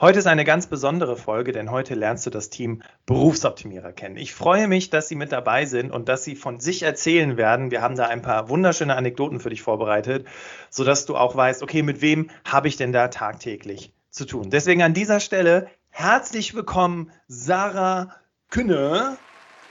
[0.00, 4.16] Heute ist eine ganz besondere Folge, denn heute lernst du das Team Berufsoptimierer kennen.
[4.16, 7.70] Ich freue mich, dass Sie mit dabei sind und dass Sie von sich erzählen werden.
[7.70, 10.26] Wir haben da ein paar wunderschöne Anekdoten für dich vorbereitet,
[10.68, 14.50] sodass du auch weißt, okay, mit wem habe ich denn da tagtäglich zu tun.
[14.50, 18.16] Deswegen an dieser Stelle herzlich willkommen Sarah
[18.50, 19.16] Künne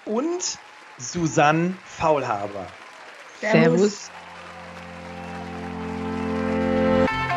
[0.06, 0.58] und
[0.98, 2.68] Susanne Faulhaber.
[3.42, 4.10] Servus.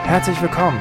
[0.04, 0.80] Herzlich willkommen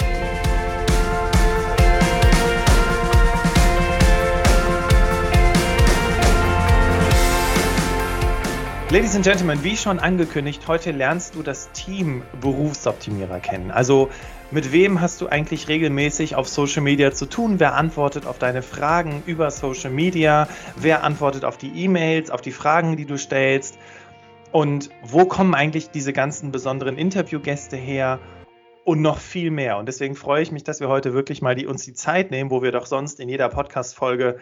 [8.91, 13.71] Ladies and Gentlemen, wie schon angekündigt, heute lernst du das Team Berufsoptimierer kennen.
[13.71, 14.09] Also
[14.51, 17.61] mit wem hast du eigentlich regelmäßig auf Social Media zu tun?
[17.61, 20.49] Wer antwortet auf deine Fragen über Social Media?
[20.75, 23.77] Wer antwortet auf die E-Mails, auf die Fragen, die du stellst?
[24.51, 28.19] Und wo kommen eigentlich diese ganzen besonderen Interviewgäste her?
[28.83, 29.77] Und noch viel mehr.
[29.77, 32.51] Und deswegen freue ich mich, dass wir heute wirklich mal die, uns die Zeit nehmen,
[32.51, 34.41] wo wir doch sonst in jeder Podcast-Folge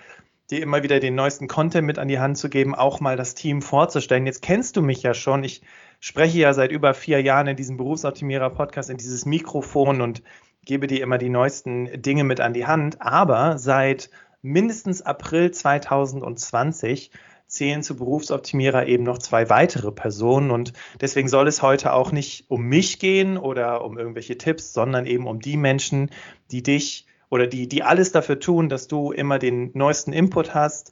[0.51, 3.35] dir immer wieder den neuesten Content mit an die Hand zu geben, auch mal das
[3.35, 4.25] Team vorzustellen.
[4.25, 5.43] Jetzt kennst du mich ja schon.
[5.43, 5.61] Ich
[5.99, 10.23] spreche ja seit über vier Jahren in diesem Berufsoptimierer-Podcast in dieses Mikrofon und
[10.65, 13.01] gebe dir immer die neuesten Dinge mit an die Hand.
[13.01, 14.09] Aber seit
[14.41, 17.11] mindestens April 2020
[17.45, 22.45] zählen zu Berufsoptimierer eben noch zwei weitere Personen und deswegen soll es heute auch nicht
[22.47, 26.11] um mich gehen oder um irgendwelche Tipps, sondern eben um die Menschen,
[26.51, 30.91] die dich oder die, die alles dafür tun, dass du immer den neuesten Input hast,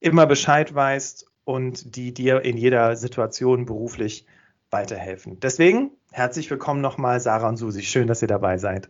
[0.00, 4.26] immer Bescheid weißt und die dir in jeder Situation beruflich
[4.70, 5.40] weiterhelfen.
[5.40, 7.82] Deswegen herzlich willkommen nochmal, Sarah und Susi.
[7.82, 8.88] Schön, dass ihr dabei seid.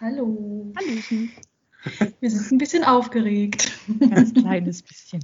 [0.00, 0.72] Hallo.
[0.76, 1.28] Hallo.
[2.20, 3.72] Wir sind ein bisschen aufgeregt.
[4.10, 5.20] Ganz kleines bisschen.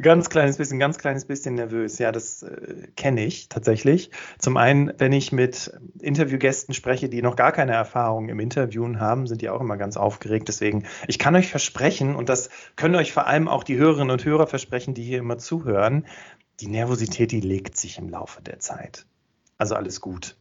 [0.00, 1.98] Ganz kleines bisschen, ganz kleines bisschen nervös.
[1.98, 4.10] Ja, das äh, kenne ich tatsächlich.
[4.38, 9.26] Zum einen, wenn ich mit Interviewgästen spreche, die noch gar keine Erfahrung im Interviewen haben,
[9.26, 10.48] sind die auch immer ganz aufgeregt.
[10.48, 14.24] Deswegen, ich kann euch versprechen, und das können euch vor allem auch die Hörerinnen und
[14.24, 16.06] Hörer versprechen, die hier immer zuhören,
[16.60, 19.06] die Nervosität, die legt sich im Laufe der Zeit.
[19.58, 20.36] Also alles gut.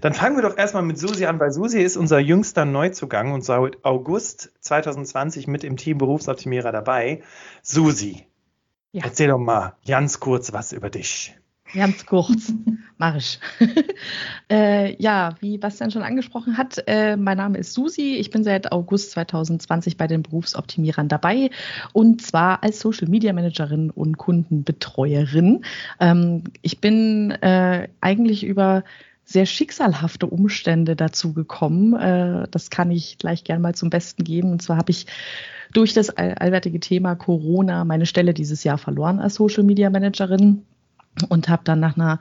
[0.00, 3.44] Dann fangen wir doch erstmal mit Susi an, weil Susi ist unser jüngster Neuzugang und
[3.44, 7.22] seit August 2020 mit im Team Berufsoptimierer dabei.
[7.62, 8.26] Susi,
[8.92, 9.04] ja.
[9.04, 11.36] erzähl doch mal ganz kurz was über dich.
[11.74, 12.52] Ganz kurz,
[12.98, 13.40] mach ich.
[14.50, 18.14] äh, ja, wie Bastian schon angesprochen hat, äh, mein Name ist Susi.
[18.14, 21.50] Ich bin seit August 2020 bei den Berufsoptimierern dabei
[21.92, 25.64] und zwar als Social Media Managerin und Kundenbetreuerin.
[25.98, 28.84] Ähm, ich bin äh, eigentlich über
[29.24, 31.94] sehr schicksalhafte Umstände dazu gekommen.
[31.94, 34.52] Äh, das kann ich gleich gern mal zum Besten geben.
[34.52, 35.06] Und zwar habe ich
[35.72, 40.62] durch das allwärtige Thema Corona meine Stelle dieses Jahr verloren als Social Media Managerin
[41.28, 42.18] und habe dann nach einer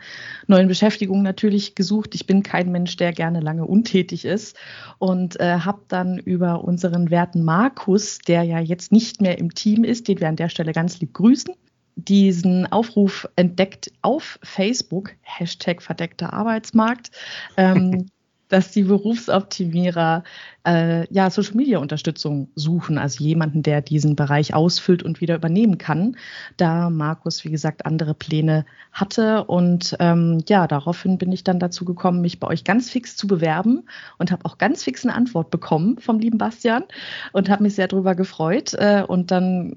[0.47, 2.15] neuen Beschäftigung natürlich gesucht.
[2.15, 4.55] Ich bin kein Mensch, der gerne lange untätig ist
[4.99, 9.83] und äh, habe dann über unseren werten Markus, der ja jetzt nicht mehr im Team
[9.83, 11.53] ist, den wir an der Stelle ganz lieb grüßen,
[11.95, 17.11] diesen Aufruf entdeckt auf Facebook, Hashtag verdeckter Arbeitsmarkt,
[17.57, 18.07] ähm,
[18.53, 20.23] dass die Berufsoptimierer
[20.63, 25.79] äh, ja Social Media Unterstützung suchen, also jemanden, der diesen Bereich ausfüllt und wieder übernehmen
[25.79, 26.17] kann,
[26.57, 29.45] da Markus, wie gesagt, andere Pläne hatte.
[29.45, 33.25] Und ähm, ja, daraufhin bin ich dann dazu gekommen, mich bei euch ganz fix zu
[33.25, 33.85] bewerben
[34.19, 36.83] und habe auch ganz fix eine Antwort bekommen vom lieben Bastian
[37.31, 38.75] und habe mich sehr darüber gefreut.
[38.75, 39.73] Äh, und dann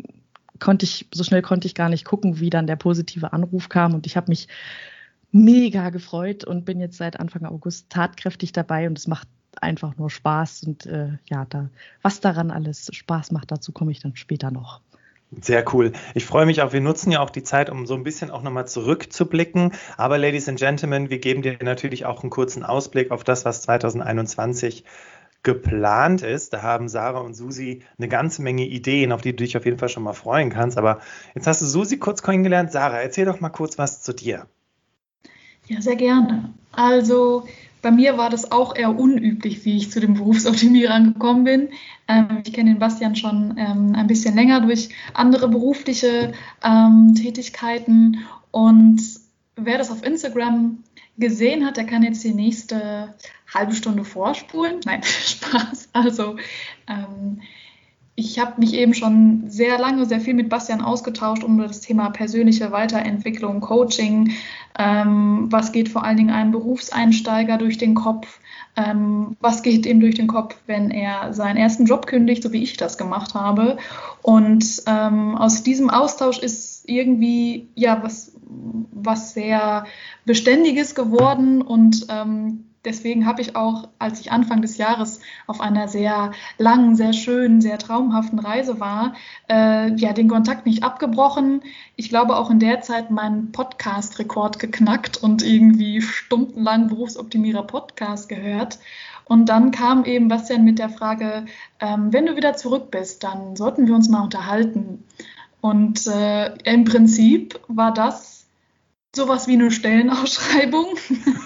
[0.60, 3.94] konnte ich, so schnell konnte ich gar nicht gucken, wie dann der positive Anruf kam.
[3.94, 4.48] Und ich habe mich
[5.32, 9.28] mega gefreut und bin jetzt seit Anfang August tatkräftig dabei und es macht
[9.60, 10.64] einfach nur Spaß.
[10.64, 11.68] Und äh, ja, da,
[12.02, 14.80] was daran alles Spaß macht, dazu komme ich dann später noch.
[15.40, 15.92] Sehr cool.
[16.14, 16.72] Ich freue mich auch.
[16.72, 19.72] Wir nutzen ja auch die Zeit, um so ein bisschen auch nochmal zurückzublicken.
[19.96, 23.62] Aber Ladies and Gentlemen, wir geben dir natürlich auch einen kurzen Ausblick auf das, was
[23.62, 24.84] 2021
[25.46, 26.52] geplant ist.
[26.52, 29.78] Da haben Sarah und Susi eine ganze Menge Ideen, auf die du dich auf jeden
[29.78, 30.76] Fall schon mal freuen kannst.
[30.76, 30.98] Aber
[31.36, 32.72] jetzt hast du Susi kurz kennengelernt.
[32.72, 34.48] Sarah, erzähl doch mal kurz was zu dir.
[35.68, 36.52] Ja, sehr gerne.
[36.72, 37.46] Also
[37.80, 41.68] bei mir war das auch eher unüblich, wie ich zu dem Berufsoptimierern gekommen bin.
[42.08, 46.32] Ähm, ich kenne den Bastian schon ähm, ein bisschen länger durch andere berufliche
[46.64, 49.00] ähm, Tätigkeiten und
[49.56, 50.84] wer das auf Instagram
[51.18, 53.14] gesehen hat, der kann jetzt die nächste
[53.52, 54.80] halbe Stunde vorspulen.
[54.84, 55.88] Nein, Spaß.
[55.92, 56.36] Also
[56.88, 57.40] ähm,
[58.18, 62.10] ich habe mich eben schon sehr lange, sehr viel mit Bastian ausgetauscht um das Thema
[62.10, 64.32] persönliche Weiterentwicklung, Coaching.
[64.78, 68.40] Ähm, was geht vor allen Dingen einem Berufseinsteiger durch den Kopf?
[68.74, 72.62] Ähm, was geht ihm durch den Kopf, wenn er seinen ersten Job kündigt, so wie
[72.62, 73.76] ich das gemacht habe?
[74.22, 79.84] Und ähm, aus diesem Austausch ist irgendwie ja was, was sehr
[80.24, 85.88] Beständiges geworden und ähm, deswegen habe ich auch, als ich Anfang des Jahres auf einer
[85.88, 89.14] sehr langen, sehr schönen, sehr traumhaften Reise war,
[89.50, 91.60] äh, ja, den Kontakt nicht abgebrochen.
[91.96, 98.78] Ich glaube auch in der Zeit meinen Podcast-Rekord geknackt und irgendwie stundenlang Berufsoptimierer Podcast gehört.
[99.24, 101.46] Und dann kam eben Bastian mit der Frage,
[101.80, 105.04] ähm, wenn du wieder zurück bist, dann sollten wir uns mal unterhalten.
[105.66, 108.46] Und äh, im Prinzip war das
[109.12, 110.86] sowas wie eine Stellenausschreibung.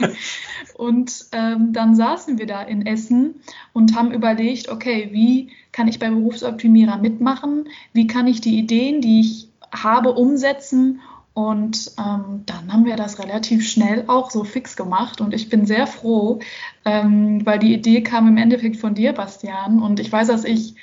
[0.74, 3.36] Und ähm, dann saßen wir da in Essen
[3.74, 7.68] und haben überlegt, okay, wie kann ich bei Berufsoptimierer mitmachen?
[7.92, 11.00] Wie kann ich die Ideen, die ich habe, umsetzen?
[11.34, 15.20] Und ähm, dann haben wir das relativ schnell auch so fix gemacht.
[15.20, 16.40] Und ich bin sehr froh,
[16.84, 19.82] ähm, weil die Idee kam im Endeffekt von dir, Bastian.
[19.82, 20.74] Und ich weiß, dass ich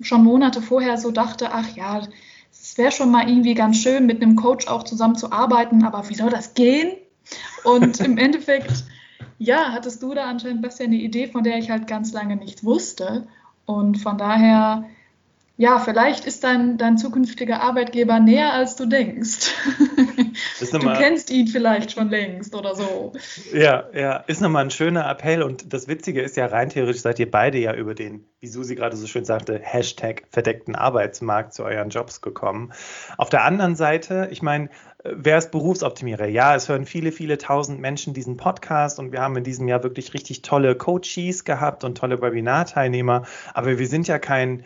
[0.00, 2.02] schon Monate vorher so dachte, ach ja,
[2.72, 6.08] es wäre schon mal irgendwie ganz schön, mit einem Coach auch zusammen zu arbeiten, aber
[6.08, 6.96] wie soll das gehen?
[7.64, 8.84] Und im Endeffekt
[9.36, 12.64] ja, hattest du da anscheinend besser eine Idee, von der ich halt ganz lange nichts
[12.64, 13.26] wusste.
[13.66, 14.86] Und von daher,
[15.58, 19.52] ja, vielleicht ist dein, dein zukünftiger Arbeitgeber näher, als du denkst.
[20.60, 23.12] du kennst ihn vielleicht schon längst oder so.
[23.52, 25.42] Ja, ja, ist nochmal ein schöner Appell.
[25.42, 28.74] Und das Witzige ist ja, rein theoretisch seid ihr beide ja über den, wie Susi
[28.74, 32.72] gerade so schön sagte, Hashtag verdeckten Arbeitsmarkt zu euren Jobs gekommen.
[33.18, 34.70] Auf der anderen Seite, ich meine,
[35.04, 36.26] wer ist Berufsoptimierer?
[36.26, 39.82] Ja, es hören viele, viele tausend Menschen diesen Podcast und wir haben in diesem Jahr
[39.82, 44.64] wirklich richtig tolle Coaches gehabt und tolle Webinarteilnehmer, aber wir sind ja kein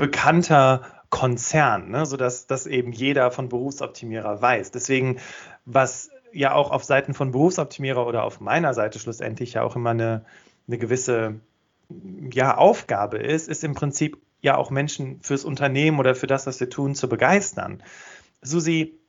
[0.00, 0.80] bekannter
[1.10, 4.70] Konzern, ne, sodass das eben jeder von Berufsoptimierer weiß.
[4.70, 5.18] Deswegen,
[5.66, 9.90] was ja auch auf Seiten von Berufsoptimierer oder auf meiner Seite schlussendlich ja auch immer
[9.90, 10.24] eine,
[10.66, 11.40] eine gewisse
[12.32, 16.58] ja, Aufgabe ist, ist im Prinzip ja auch Menschen fürs Unternehmen oder für das, was
[16.60, 17.82] wir tun, zu begeistern.
[18.40, 18.99] Susi,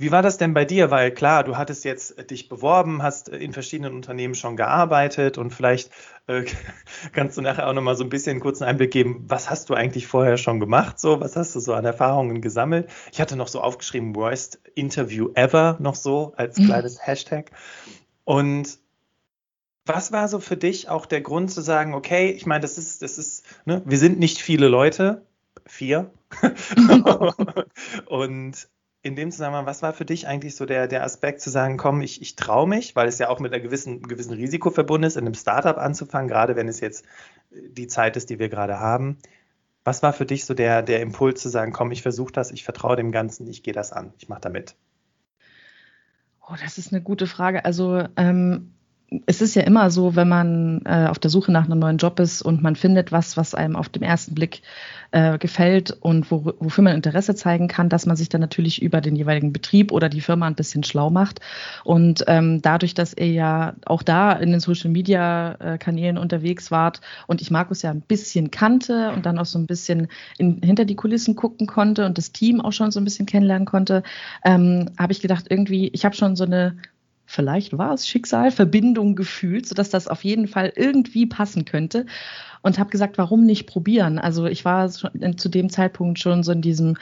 [0.00, 0.92] wie war das denn bei dir?
[0.92, 5.90] Weil klar, du hattest jetzt dich beworben, hast in verschiedenen Unternehmen schon gearbeitet und vielleicht
[6.28, 6.44] äh,
[7.12, 9.74] kannst du nachher auch nochmal so ein bisschen einen kurzen Einblick geben, was hast du
[9.74, 11.00] eigentlich vorher schon gemacht?
[11.00, 12.88] So, was hast du so an Erfahrungen gesammelt?
[13.12, 16.66] Ich hatte noch so aufgeschrieben, Worst Interview Ever noch so als mhm.
[16.66, 17.50] kleines Hashtag.
[18.22, 18.78] Und
[19.84, 23.02] was war so für dich auch der Grund zu sagen, okay, ich meine, das ist,
[23.02, 25.26] das ist, ne, wir sind nicht viele Leute,
[25.66, 26.12] vier.
[28.06, 28.68] und
[29.08, 32.00] in dem Zusammenhang, was war für dich eigentlich so der, der Aspekt zu sagen, komm,
[32.00, 35.16] ich, ich traue mich, weil es ja auch mit einem gewissen, gewissen Risiko verbunden ist,
[35.16, 37.04] in einem Startup anzufangen, gerade wenn es jetzt
[37.50, 39.18] die Zeit ist, die wir gerade haben.
[39.84, 42.64] Was war für dich so der, der Impuls zu sagen, komm, ich versuche das, ich
[42.64, 44.76] vertraue dem Ganzen, ich gehe das an, ich mache damit?
[46.46, 47.64] Oh, das ist eine gute Frage.
[47.64, 48.74] Also ähm,
[49.24, 52.20] es ist ja immer so, wenn man äh, auf der Suche nach einem neuen Job
[52.20, 54.60] ist und man findet was, was einem auf den ersten Blick
[55.12, 59.00] äh, gefällt und wo, wofür man Interesse zeigen kann, dass man sich dann natürlich über
[59.00, 61.40] den jeweiligen Betrieb oder die Firma ein bisschen schlau macht.
[61.84, 66.70] Und ähm, dadurch, dass ihr ja auch da in den Social Media äh, Kanälen unterwegs
[66.70, 70.60] wart und ich Markus ja ein bisschen kannte und dann auch so ein bisschen in,
[70.62, 74.02] hinter die Kulissen gucken konnte und das Team auch schon so ein bisschen kennenlernen konnte,
[74.44, 76.76] ähm, habe ich gedacht, irgendwie, ich habe schon so eine
[77.28, 82.06] vielleicht war es Schicksal, Verbindung gefühlt, sodass das auf jeden Fall irgendwie passen könnte.
[82.62, 84.18] Und habe gesagt, warum nicht probieren?
[84.18, 86.96] Also ich war zu dem Zeitpunkt schon so in diesem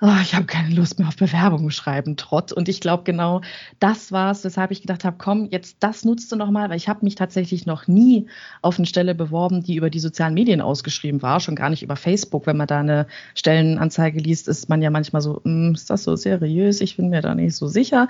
[0.00, 2.52] oh, ich habe keine Lust mehr auf Bewerbungen schreiben, Trott.
[2.52, 3.40] Und ich glaube, genau
[3.80, 6.88] das war es, weshalb ich gedacht habe, komm, jetzt das nutzt du nochmal, weil ich
[6.88, 8.28] habe mich tatsächlich noch nie
[8.62, 11.96] auf eine Stelle beworben, die über die sozialen Medien ausgeschrieben war, schon gar nicht über
[11.96, 12.46] Facebook.
[12.46, 16.14] Wenn man da eine Stellenanzeige liest, ist man ja manchmal so, hm, ist das so
[16.14, 16.80] seriös?
[16.80, 18.08] Ich bin mir da nicht so sicher.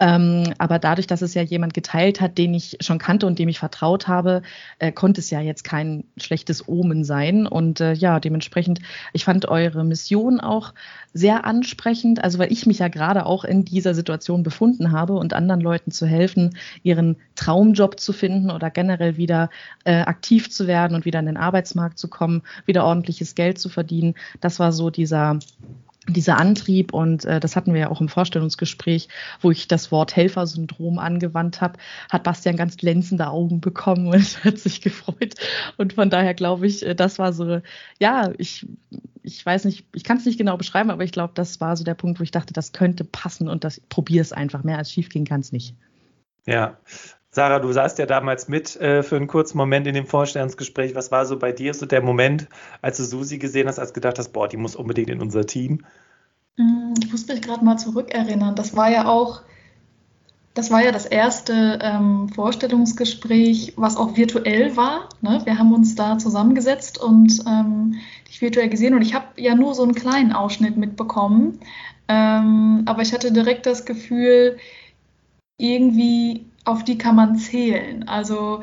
[0.00, 3.50] Ähm, aber dadurch, dass es ja jemand geteilt hat, den ich schon kannte und dem
[3.50, 4.40] ich vertraut habe,
[4.78, 7.46] äh, konnte es ja jetzt kein schlechtes Omen sein.
[7.46, 8.80] Und äh, ja, dementsprechend,
[9.12, 10.72] ich fand eure Mission auch
[11.12, 15.34] sehr ansprechend, also weil ich mich ja gerade auch in dieser Situation befunden habe und
[15.34, 19.50] anderen Leuten zu helfen, ihren Traumjob zu finden oder generell wieder
[19.84, 23.68] äh, aktiv zu werden und wieder in den Arbeitsmarkt zu kommen, wieder ordentliches Geld zu
[23.68, 24.14] verdienen.
[24.40, 25.38] Das war so dieser
[26.08, 29.08] dieser Antrieb und äh, das hatten wir ja auch im Vorstellungsgespräch,
[29.40, 31.78] wo ich das Wort Helfersyndrom angewandt habe,
[32.10, 35.34] hat Bastian ganz glänzende Augen bekommen und hat sich gefreut
[35.76, 37.60] und von daher glaube ich, äh, das war so,
[37.98, 38.66] ja, ich
[39.26, 41.82] ich weiß nicht, ich kann es nicht genau beschreiben, aber ich glaube, das war so
[41.82, 44.62] der Punkt, wo ich dachte, das könnte passen und das probiere es einfach.
[44.62, 45.74] Mehr als schief gehen kann es nicht.
[46.46, 46.78] Ja,
[47.36, 50.94] Sarah, du saßt ja damals mit äh, für einen kurzen Moment in dem Vorstellungsgespräch.
[50.94, 52.48] Was war so bei dir so der Moment,
[52.80, 55.84] als du Susi gesehen hast, als gedacht hast, boah, die muss unbedingt in unser Team?
[56.56, 58.54] Mm, ich muss mich gerade mal zurückerinnern.
[58.54, 59.42] Das war ja auch,
[60.54, 65.10] das war ja das erste ähm, Vorstellungsgespräch, was auch virtuell war.
[65.20, 65.42] Ne?
[65.44, 69.74] Wir haben uns da zusammengesetzt und ähm, dich virtuell gesehen und ich habe ja nur
[69.74, 71.60] so einen kleinen Ausschnitt mitbekommen.
[72.08, 74.56] Ähm, aber ich hatte direkt das Gefühl,
[75.58, 78.06] irgendwie auf die kann man zählen.
[78.08, 78.60] Also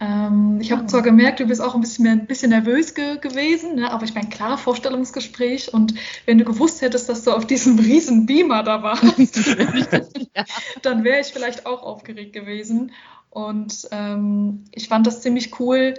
[0.00, 3.76] ähm, ich habe zwar gemerkt, du bist auch ein bisschen, ein bisschen nervös ge gewesen,
[3.76, 3.90] ne?
[3.90, 5.94] aber ich meine, klar, Vorstellungsgespräch und
[6.26, 9.08] wenn du gewusst hättest, dass du auf diesem riesen Beamer da warst,
[10.82, 12.92] dann wäre ich vielleicht auch aufgeregt gewesen.
[13.30, 15.94] Und ähm, ich fand das ziemlich cool,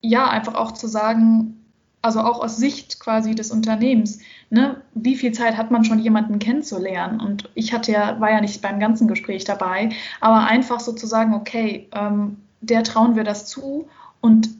[0.00, 1.62] ja, einfach auch zu sagen,
[2.02, 4.18] also auch aus Sicht quasi des Unternehmens,
[4.52, 7.20] ne, wie viel Zeit hat man schon jemanden kennenzulernen?
[7.20, 9.88] Und ich hatte ja, war ja nicht beim ganzen Gespräch dabei,
[10.20, 13.88] aber einfach sozusagen, okay, ähm, der trauen wir das zu
[14.20, 14.50] und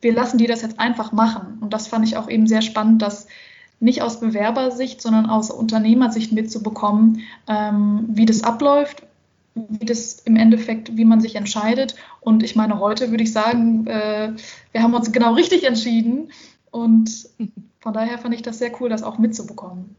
[0.00, 1.58] wir lassen die das jetzt einfach machen.
[1.60, 3.26] Und das fand ich auch eben sehr spannend, das
[3.80, 9.02] nicht aus Bewerbersicht, sondern aus Unternehmersicht mitzubekommen, ähm, wie das abläuft,
[9.54, 11.96] wie das im Endeffekt, wie man sich entscheidet.
[12.20, 14.32] Und ich meine, heute würde ich sagen, äh,
[14.72, 16.30] wir haben uns genau richtig entschieden.
[16.70, 17.28] Und
[17.84, 19.94] von daher fand ich das sehr cool, das auch mitzubekommen.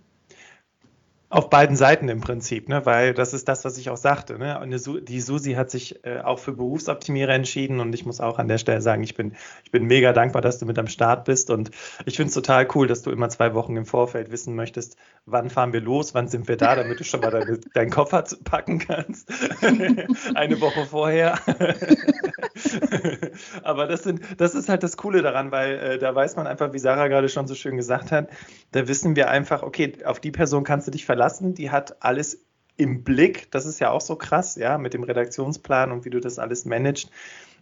[1.29, 2.83] Auf beiden Seiten im Prinzip, ne?
[2.87, 4.39] weil das ist das, was ich auch sagte.
[4.39, 4.59] Ne?
[4.59, 8.47] Und die Susi hat sich äh, auch für Berufsoptimierer entschieden und ich muss auch an
[8.47, 11.51] der Stelle sagen, ich bin, ich bin mega dankbar, dass du mit am Start bist
[11.51, 11.69] und
[12.05, 15.51] ich finde es total cool, dass du immer zwei Wochen im Vorfeld wissen möchtest, wann
[15.51, 18.79] fahren wir los, wann sind wir da, damit du schon mal deine, deinen Koffer packen
[18.79, 19.31] kannst.
[20.33, 21.37] Eine Woche vorher.
[23.63, 26.73] Aber das, sind, das ist halt das Coole daran, weil äh, da weiß man einfach,
[26.73, 28.29] wie Sarah gerade schon so schön gesagt hat,
[28.71, 32.45] da wissen wir einfach, okay, auf die Person kannst du dich verlassen, die hat alles
[32.77, 33.51] im Blick.
[33.51, 36.65] Das ist ja auch so krass, ja, mit dem Redaktionsplan und wie du das alles
[36.65, 37.09] managst.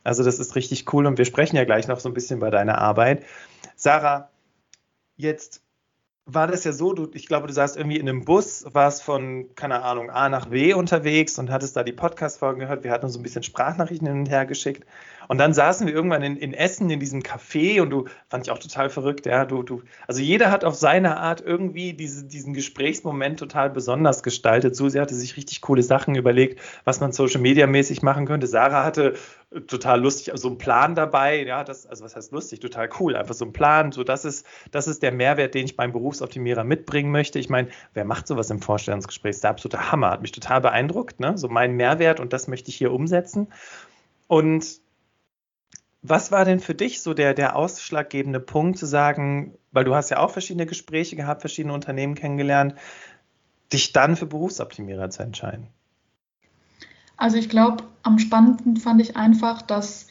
[0.03, 2.49] Also das ist richtig cool und wir sprechen ja gleich noch so ein bisschen bei
[2.49, 3.25] deiner Arbeit.
[3.75, 4.29] Sarah,
[5.15, 5.62] jetzt
[6.25, 9.53] war das ja so, du, ich glaube, du saßt irgendwie in einem Bus, warst von,
[9.55, 12.83] keine Ahnung, A nach B unterwegs und hattest da die Podcast-Folgen gehört.
[12.83, 14.85] Wir hatten so ein bisschen Sprachnachrichten hin und her geschickt.
[15.27, 18.51] Und dann saßen wir irgendwann in, in, Essen in diesem Café und du fand ich
[18.51, 19.45] auch total verrückt, ja.
[19.45, 24.75] Du, du, also jeder hat auf seine Art irgendwie diese, diesen Gesprächsmoment total besonders gestaltet.
[24.75, 28.47] Susi hatte sich richtig coole Sachen überlegt, was man Social Media mäßig machen könnte.
[28.47, 29.15] Sarah hatte
[29.67, 33.35] total lustig, so einen Plan dabei, ja, das, also was heißt lustig, total cool, einfach
[33.35, 37.11] so ein Plan, so das ist, das ist der Mehrwert, den ich beim Berufsoptimierer mitbringen
[37.11, 37.39] möchte.
[37.39, 39.31] Ich meine, wer macht sowas im Vorstellungsgespräch?
[39.31, 41.37] Das ist der absolute Hammer, hat mich total beeindruckt, ne?
[41.37, 43.47] So mein Mehrwert und das möchte ich hier umsetzen.
[44.27, 44.82] Und
[46.03, 50.09] was war denn für dich so der, der ausschlaggebende Punkt zu sagen, weil du hast
[50.09, 52.75] ja auch verschiedene Gespräche gehabt, verschiedene Unternehmen kennengelernt,
[53.71, 55.67] dich dann für Berufsoptimierer zu entscheiden?
[57.15, 60.07] Also ich glaube, am spannendsten fand ich einfach, dass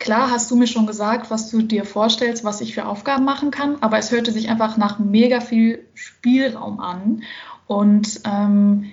[0.00, 3.52] klar hast du mir schon gesagt, was du dir vorstellst, was ich für Aufgaben machen
[3.52, 7.22] kann, aber es hörte sich einfach nach mega viel Spielraum an.
[7.66, 8.90] Und ähm,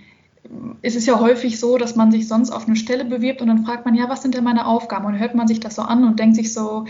[0.81, 3.65] es ist ja häufig so, dass man sich sonst auf eine Stelle bewirbt und dann
[3.65, 5.05] fragt man, ja, was sind denn meine Aufgaben?
[5.05, 6.85] Und hört man sich das so an und denkt sich so,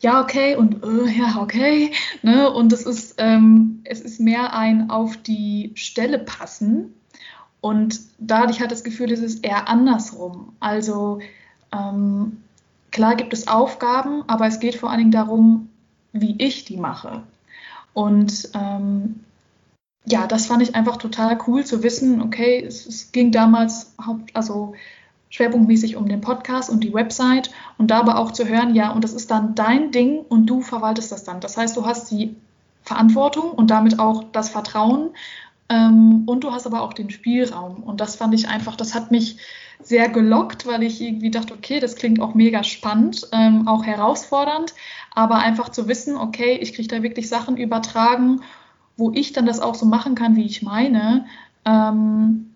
[0.00, 1.92] ja, okay und äh, ja, okay.
[2.22, 2.50] Ne?
[2.50, 6.94] Und es ist, ähm, es ist mehr ein auf die Stelle passen.
[7.60, 10.54] Und dadurch hat das Gefühl, es ist eher andersrum.
[10.60, 11.20] Also
[11.72, 12.38] ähm,
[12.90, 15.68] klar gibt es Aufgaben, aber es geht vor allen Dingen darum,
[16.12, 17.22] wie ich die mache.
[17.92, 19.20] Und ähm,
[20.04, 22.22] ja, das fand ich einfach total cool zu wissen.
[22.22, 24.74] Okay, es, es ging damals haupt, also
[25.30, 29.04] schwerpunktmäßig um den Podcast und die Website und da aber auch zu hören, ja, und
[29.04, 31.40] das ist dann dein Ding und du verwaltest das dann.
[31.40, 32.34] Das heißt, du hast die
[32.82, 35.10] Verantwortung und damit auch das Vertrauen
[35.68, 37.82] ähm, und du hast aber auch den Spielraum.
[37.84, 39.36] Und das fand ich einfach, das hat mich
[39.82, 44.74] sehr gelockt, weil ich irgendwie dachte, okay, das klingt auch mega spannend, ähm, auch herausfordernd,
[45.14, 48.42] aber einfach zu wissen, okay, ich kriege da wirklich Sachen übertragen
[49.00, 51.24] wo ich dann das auch so machen kann, wie ich meine.
[51.64, 52.50] Ähm,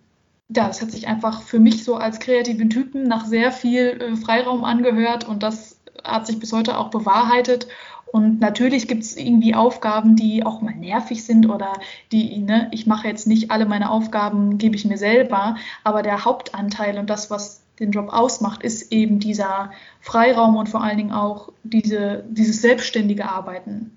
[0.48, 4.16] ja, das hat sich einfach für mich so als kreativen Typen nach sehr viel äh,
[4.16, 7.66] Freiraum angehört und das hat sich bis heute auch bewahrheitet.
[8.12, 11.72] Und natürlich gibt es irgendwie Aufgaben, die auch mal nervig sind oder
[12.12, 16.24] die, ne, ich mache jetzt nicht alle meine Aufgaben, gebe ich mir selber, aber der
[16.24, 21.12] Hauptanteil und das, was den Job ausmacht, ist eben dieser Freiraum und vor allen Dingen
[21.12, 23.96] auch diese, dieses selbstständige Arbeiten.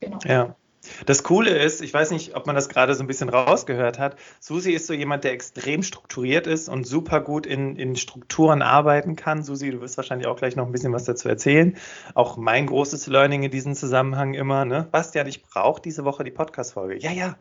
[0.00, 0.18] Genau.
[0.26, 0.54] Ja.
[1.06, 4.16] Das Coole ist, ich weiß nicht, ob man das gerade so ein bisschen rausgehört hat,
[4.40, 9.16] Susi ist so jemand, der extrem strukturiert ist und super gut in, in Strukturen arbeiten
[9.16, 9.42] kann.
[9.42, 11.76] Susi, du wirst wahrscheinlich auch gleich noch ein bisschen was dazu erzählen.
[12.14, 14.88] Auch mein großes Learning in diesem Zusammenhang immer, ne?
[14.90, 16.98] Bastian, ich brauche diese Woche die Podcast-Folge.
[16.98, 17.36] Ja, ja,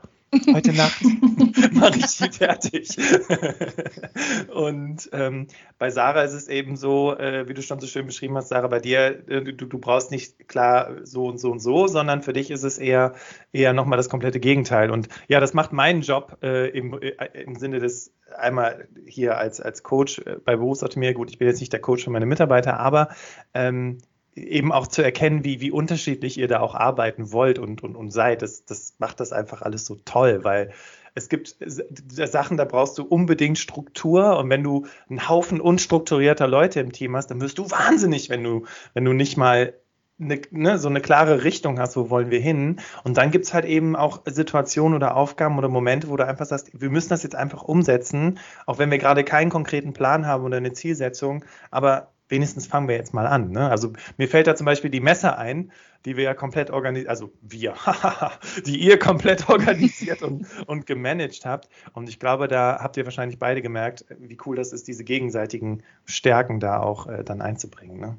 [0.54, 1.02] Heute Nacht
[1.74, 2.98] mache ich die fertig.
[4.54, 5.48] und ähm,
[5.78, 8.68] bei Sarah ist es eben so, äh, wie du schon so schön beschrieben hast, Sarah,
[8.68, 12.34] bei dir, äh, du, du brauchst nicht klar so und so und so, sondern für
[12.34, 13.14] dich ist es eher,
[13.52, 14.92] eher nochmal das komplette Gegenteil.
[14.92, 17.12] Und ja, das macht meinen Job äh, im, äh,
[17.44, 21.60] im Sinne des einmal hier als, als Coach äh, bei Berufsautomierung, gut, ich bin jetzt
[21.60, 23.10] nicht der Coach für meine Mitarbeiter, aber
[23.54, 24.00] ähm,
[24.36, 28.12] eben auch zu erkennen, wie, wie unterschiedlich ihr da auch arbeiten wollt und, und, und
[28.12, 28.42] seid.
[28.42, 30.72] Das, das macht das einfach alles so toll, weil
[31.16, 36.80] es gibt Sachen, da brauchst du unbedingt Struktur und wenn du einen Haufen unstrukturierter Leute
[36.80, 39.74] im Team hast, dann wirst du wahnsinnig, wenn du, wenn du nicht mal
[40.20, 42.80] eine, ne, so eine klare Richtung hast, wo wollen wir hin.
[43.04, 46.46] Und dann gibt es halt eben auch Situationen oder Aufgaben oder Momente, wo du einfach
[46.46, 50.44] sagst, wir müssen das jetzt einfach umsetzen, auch wenn wir gerade keinen konkreten Plan haben
[50.44, 53.52] oder eine Zielsetzung, aber wenigstens fangen wir jetzt mal an.
[53.52, 53.70] Ne?
[53.70, 55.72] Also mir fällt da zum Beispiel die Messe ein,
[56.04, 57.76] die wir ja komplett organisiert, also wir,
[58.66, 61.70] die ihr komplett organisiert und, und gemanagt habt.
[61.94, 65.84] Und ich glaube, da habt ihr wahrscheinlich beide gemerkt, wie cool das ist, diese gegenseitigen
[66.06, 68.00] Stärken da auch äh, dann einzubringen.
[68.00, 68.18] Ne?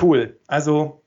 [0.00, 0.40] Cool.
[0.46, 1.02] Also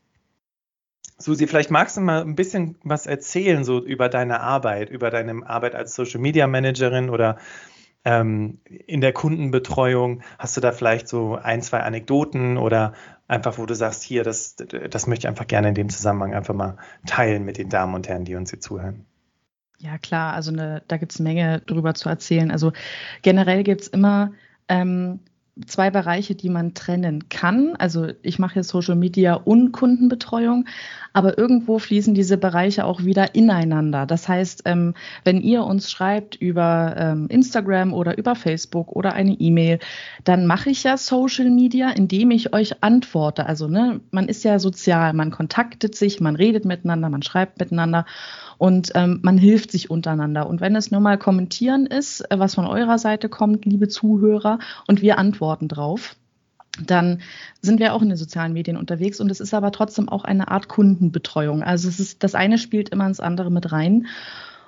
[1.17, 5.47] Susi, vielleicht magst du mal ein bisschen was erzählen so über deine Arbeit, über deine
[5.47, 7.37] Arbeit als Social Media Managerin oder
[8.05, 10.21] ähm, in der Kundenbetreuung?
[10.39, 12.93] Hast du da vielleicht so ein, zwei Anekdoten oder
[13.27, 16.53] einfach, wo du sagst, hier, das, das möchte ich einfach gerne in dem Zusammenhang einfach
[16.53, 19.05] mal teilen mit den Damen und Herren, die uns hier zuhören?
[19.79, 22.51] Ja, klar, also eine, da gibt es eine Menge drüber zu erzählen.
[22.51, 22.71] Also
[23.23, 24.31] generell gibt es immer
[24.67, 25.19] ähm,
[25.67, 27.75] zwei Bereiche, die man trennen kann.
[27.77, 30.65] Also ich mache jetzt Social Media und Kundenbetreuung,
[31.13, 34.05] aber irgendwo fließen diese Bereiche auch wieder ineinander.
[34.05, 39.31] Das heißt, ähm, wenn ihr uns schreibt über ähm, Instagram oder über Facebook oder eine
[39.31, 39.79] E-Mail,
[40.25, 43.45] dann mache ich ja Social Media, indem ich euch antworte.
[43.45, 48.05] Also ne, man ist ja sozial, man kontaktet sich, man redet miteinander, man schreibt miteinander
[48.57, 50.47] und ähm, man hilft sich untereinander.
[50.47, 54.59] Und wenn es nur mal kommentieren ist, äh, was von eurer Seite kommt, liebe Zuhörer,
[54.87, 56.15] und wir antworten drauf,
[56.83, 57.21] dann
[57.61, 60.49] sind wir auch in den sozialen Medien unterwegs und es ist aber trotzdem auch eine
[60.49, 61.63] Art Kundenbetreuung.
[61.63, 64.07] Also es ist das eine spielt immer ins andere mit rein.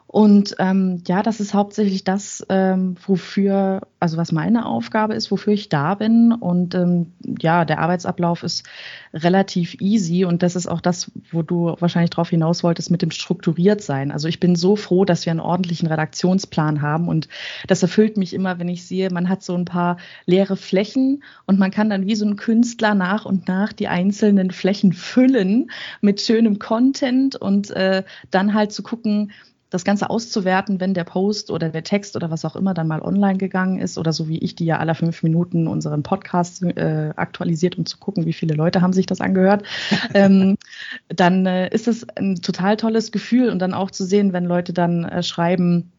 [0.08, 5.52] Und ähm, ja, das ist hauptsächlich das, ähm, wofür, also was meine Aufgabe ist, wofür
[5.52, 6.32] ich da bin.
[6.32, 8.66] Und ähm, ja, der Arbeitsablauf ist
[9.14, 13.12] relativ easy und das ist auch das, wo du wahrscheinlich drauf hinaus wolltest mit dem
[13.12, 14.12] strukturiert sein.
[14.12, 17.28] Also ich bin so froh, dass wir einen ordentlichen Redaktionsplan haben und
[17.68, 21.60] das erfüllt mich immer, wenn ich sehe, man hat so ein paar leere Flächen und
[21.60, 26.22] man kann dann wie so ein Künstler nach und nach die einzelnen Flächen füllen mit
[26.22, 29.34] schönem Content und äh, dann halt zu gucken,
[29.70, 33.02] das Ganze auszuwerten, wenn der Post oder der Text oder was auch immer dann mal
[33.02, 37.12] online gegangen ist oder so wie ich, die ja alle fünf Minuten unseren Podcast äh,
[37.16, 39.64] aktualisiert, um zu gucken, wie viele Leute haben sich das angehört,
[40.14, 40.58] ähm,
[41.10, 44.74] dann äh, ist es ein total tolles Gefühl und dann auch zu sehen, wenn Leute
[44.74, 45.92] dann äh, schreiben,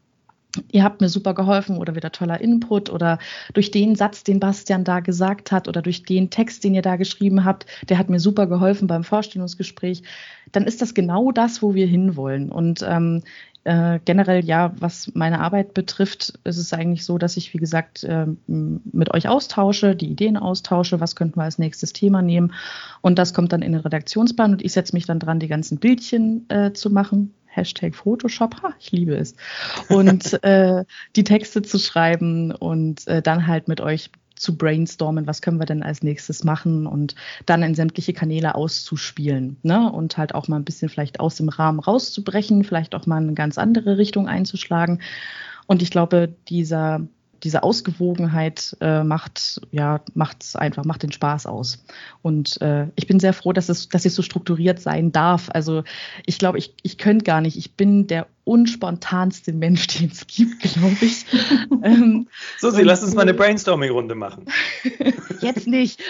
[0.71, 3.19] ihr habt mir super geholfen oder wieder toller Input oder
[3.53, 6.95] durch den Satz, den Bastian da gesagt hat oder durch den Text, den ihr da
[6.95, 10.03] geschrieben habt, der hat mir super geholfen beim Vorstellungsgespräch,
[10.51, 12.51] dann ist das genau das, wo wir hinwollen.
[12.51, 13.21] Und ähm,
[13.65, 18.03] äh, generell, ja, was meine Arbeit betrifft, ist es eigentlich so, dass ich, wie gesagt,
[18.03, 22.53] äh, mit euch austausche, die Ideen austausche, was könnten wir als nächstes Thema nehmen.
[23.01, 25.77] Und das kommt dann in den Redaktionsplan und ich setze mich dann dran, die ganzen
[25.77, 27.33] Bildchen äh, zu machen.
[27.45, 29.35] Hashtag Photoshop, ha, ich liebe es.
[29.89, 35.41] Und äh, die Texte zu schreiben und äh, dann halt mit euch zu brainstormen, was
[35.41, 39.91] können wir denn als nächstes machen und dann in sämtliche Kanäle auszuspielen ne?
[39.91, 43.33] und halt auch mal ein bisschen vielleicht aus dem Rahmen rauszubrechen, vielleicht auch mal eine
[43.33, 45.01] ganz andere Richtung einzuschlagen.
[45.67, 47.07] Und ich glaube, dieser
[47.43, 51.83] diese Ausgewogenheit äh, macht ja macht's einfach macht den Spaß aus
[52.21, 55.83] und äh, ich bin sehr froh dass es dass ich so strukturiert sein darf also
[56.25, 60.59] ich glaube ich ich könnte gar nicht ich bin der unspontanste Mensch, den es gibt,
[60.73, 61.23] glaube ich.
[61.83, 64.45] ähm, so, Sie lassen uns mal eine Brainstorming-Runde machen.
[65.41, 66.01] Jetzt nicht.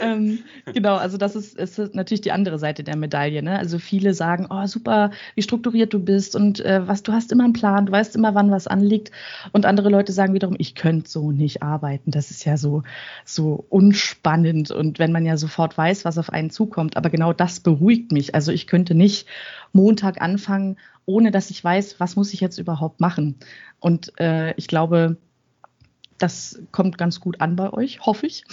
[0.00, 0.40] Ähm,
[0.72, 3.42] genau, also das ist, ist, natürlich die andere Seite der Medaille.
[3.42, 3.58] Ne?
[3.58, 7.44] Also viele sagen, oh super, wie strukturiert du bist und äh, was, du hast immer
[7.44, 9.10] einen Plan, du weißt immer, wann was anliegt.
[9.52, 12.10] Und andere Leute sagen wiederum, ich könnte so nicht arbeiten.
[12.10, 12.82] Das ist ja so,
[13.24, 14.70] so unspannend.
[14.70, 18.34] Und wenn man ja sofort weiß, was auf einen zukommt, aber genau das beruhigt mich.
[18.34, 19.26] Also ich könnte nicht
[19.72, 23.36] Montag anfangen, ohne dass ich weiß, was muss ich jetzt überhaupt machen.
[23.80, 25.16] Und äh, ich glaube,
[26.18, 28.44] das kommt ganz gut an bei euch, hoffe ich.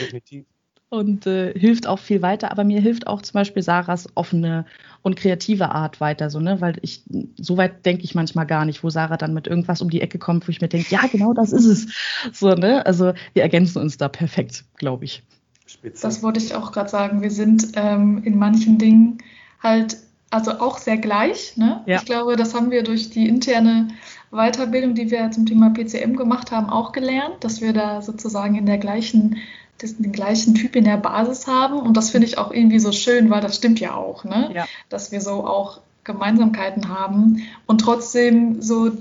[0.00, 0.46] Definitiv.
[0.90, 2.50] und äh, hilft auch viel weiter.
[2.50, 4.66] Aber mir hilft auch zum Beispiel Sarahs offene
[5.02, 6.60] und kreative Art weiter, so, ne?
[6.60, 7.04] Weil ich,
[7.36, 10.18] so weit denke ich manchmal gar nicht, wo Sarah dann mit irgendwas um die Ecke
[10.18, 11.86] kommt, wo ich mir denke, ja, genau das ist es.
[12.32, 12.84] So, ne?
[12.84, 15.22] Also wir ergänzen uns da perfekt, glaube ich.
[15.64, 16.02] Spitze.
[16.02, 17.22] Das wollte ich auch gerade sagen.
[17.22, 19.18] Wir sind ähm, in manchen Dingen
[19.62, 19.96] halt
[20.30, 21.56] also auch sehr gleich.
[21.56, 21.82] Ne?
[21.86, 21.98] Ja.
[21.98, 23.88] Ich glaube, das haben wir durch die interne
[24.30, 28.66] Weiterbildung, die wir zum Thema PCM gemacht haben, auch gelernt, dass wir da sozusagen in
[28.66, 29.38] der gleichen,
[29.82, 31.80] den gleichen Typ in der Basis haben.
[31.80, 34.50] Und das finde ich auch irgendwie so schön, weil das stimmt ja auch, ne?
[34.54, 34.66] Ja.
[34.88, 38.92] dass wir so auch Gemeinsamkeiten haben und trotzdem so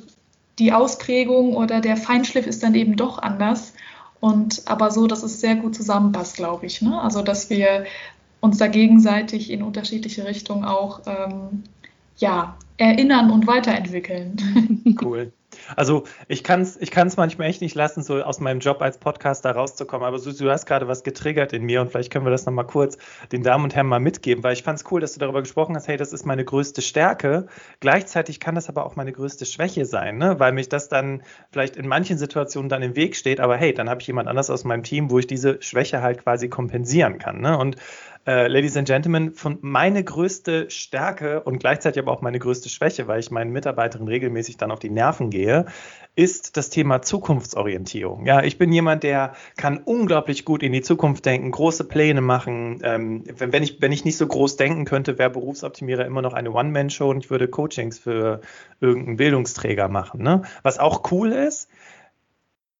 [0.57, 3.73] die Ausprägung oder der Feinschliff ist dann eben doch anders.
[4.19, 6.81] Und aber so, dass es sehr gut zusammenpasst, glaube ich.
[6.81, 6.99] Ne?
[6.99, 7.85] Also dass wir
[8.41, 11.63] uns da gegenseitig in unterschiedliche Richtungen auch ähm,
[12.17, 14.37] ja, erinnern und weiterentwickeln.
[15.01, 15.31] Cool.
[15.75, 18.97] Also ich kann es ich kann's manchmal echt nicht lassen, so aus meinem Job als
[18.97, 20.05] Podcaster rauszukommen.
[20.05, 22.65] Aber Susi, du hast gerade was getriggert in mir und vielleicht können wir das nochmal
[22.65, 22.97] kurz
[23.31, 25.75] den Damen und Herren mal mitgeben, weil ich fand es cool, dass du darüber gesprochen
[25.75, 27.47] hast, hey, das ist meine größte Stärke.
[27.79, 30.39] Gleichzeitig kann das aber auch meine größte Schwäche sein, ne?
[30.39, 33.39] weil mich das dann vielleicht in manchen Situationen dann im Weg steht.
[33.39, 36.23] Aber hey, dann habe ich jemand anders aus meinem Team, wo ich diese Schwäche halt
[36.23, 37.41] quasi kompensieren kann.
[37.41, 37.57] Ne?
[37.57, 37.77] Und
[38.27, 43.07] äh, Ladies and Gentlemen, von meine größte Stärke und gleichzeitig aber auch meine größte Schwäche,
[43.07, 45.65] weil ich meinen Mitarbeiterinnen regelmäßig dann auf die Nerven gehe,
[46.15, 48.25] ist das Thema Zukunftsorientierung.
[48.25, 52.81] Ja, ich bin jemand, der kann unglaublich gut in die Zukunft denken, große Pläne machen.
[52.83, 56.33] Ähm, wenn, wenn, ich, wenn ich nicht so groß denken könnte, wäre Berufsoptimierer immer noch
[56.33, 58.41] eine One-Man-Show und ich würde Coachings für
[58.81, 60.21] irgendeinen Bildungsträger machen.
[60.21, 60.41] Ne?
[60.61, 61.69] Was auch cool ist,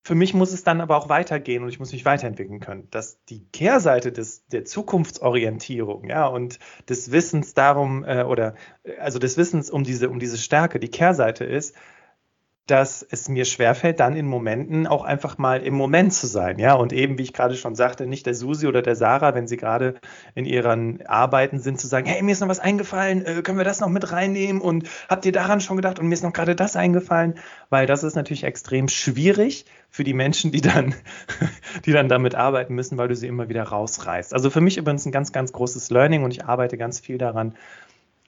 [0.10, 2.88] für mich muss es dann aber auch weitergehen und ich muss mich weiterentwickeln können.
[2.89, 6.58] Dass die Kehrseite des, der Zukunftsorientierung, ja, und
[6.89, 8.56] des Wissens darum, äh, oder
[9.00, 11.76] also des Wissens um diese, um diese Stärke, die Kehrseite ist,
[12.69, 16.60] dass es mir schwerfällt, dann in Momenten auch einfach mal im Moment zu sein.
[16.60, 19.47] Ja, und eben, wie ich gerade schon sagte, nicht der Susi oder der Sarah, wenn
[19.47, 19.95] sie gerade
[20.36, 23.65] in ihren Arbeiten sind, zu sagen, hey, mir ist noch was eingefallen, äh, können wir
[23.65, 26.55] das noch mit reinnehmen und habt ihr daran schon gedacht und mir ist noch gerade
[26.55, 27.36] das eingefallen,
[27.69, 30.93] weil das ist natürlich extrem schwierig für die Menschen, die dann,
[31.86, 34.34] die dann damit arbeiten müssen, weil du sie immer wieder rausreißt.
[34.34, 37.55] Also für mich übrigens ein ganz, ganz großes Learning und ich arbeite ganz viel daran,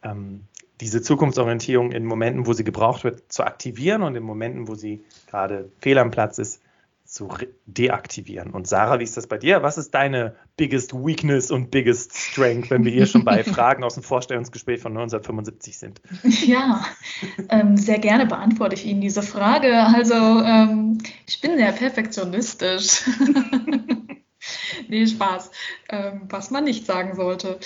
[0.04, 0.48] ähm,
[0.82, 5.06] diese Zukunftsorientierung in Momenten, wo sie gebraucht wird, zu aktivieren und in Momenten, wo sie
[5.30, 6.62] gerade fehl am Platz ist,
[7.06, 7.30] zu
[7.66, 8.52] deaktivieren.
[8.52, 9.64] Und Sarah, wie ist das bei dir?
[9.64, 13.96] Was ist deine biggest weakness und biggest strength, wenn wir hier schon bei Fragen aus
[13.96, 16.02] dem Vorstellungsgespräch von 1975 sind?
[16.24, 16.86] Ja,
[17.50, 19.76] ähm, sehr gerne beantworte ich Ihnen diese Frage.
[19.78, 23.04] Also ähm, ich bin sehr perfektionistisch.
[24.88, 25.52] nee, Spaß,
[25.90, 27.60] ähm, was man nicht sagen sollte.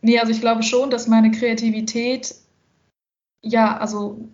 [0.00, 2.34] Nee, also ich glaube schon, dass meine Kreativität
[3.42, 4.28] ja, also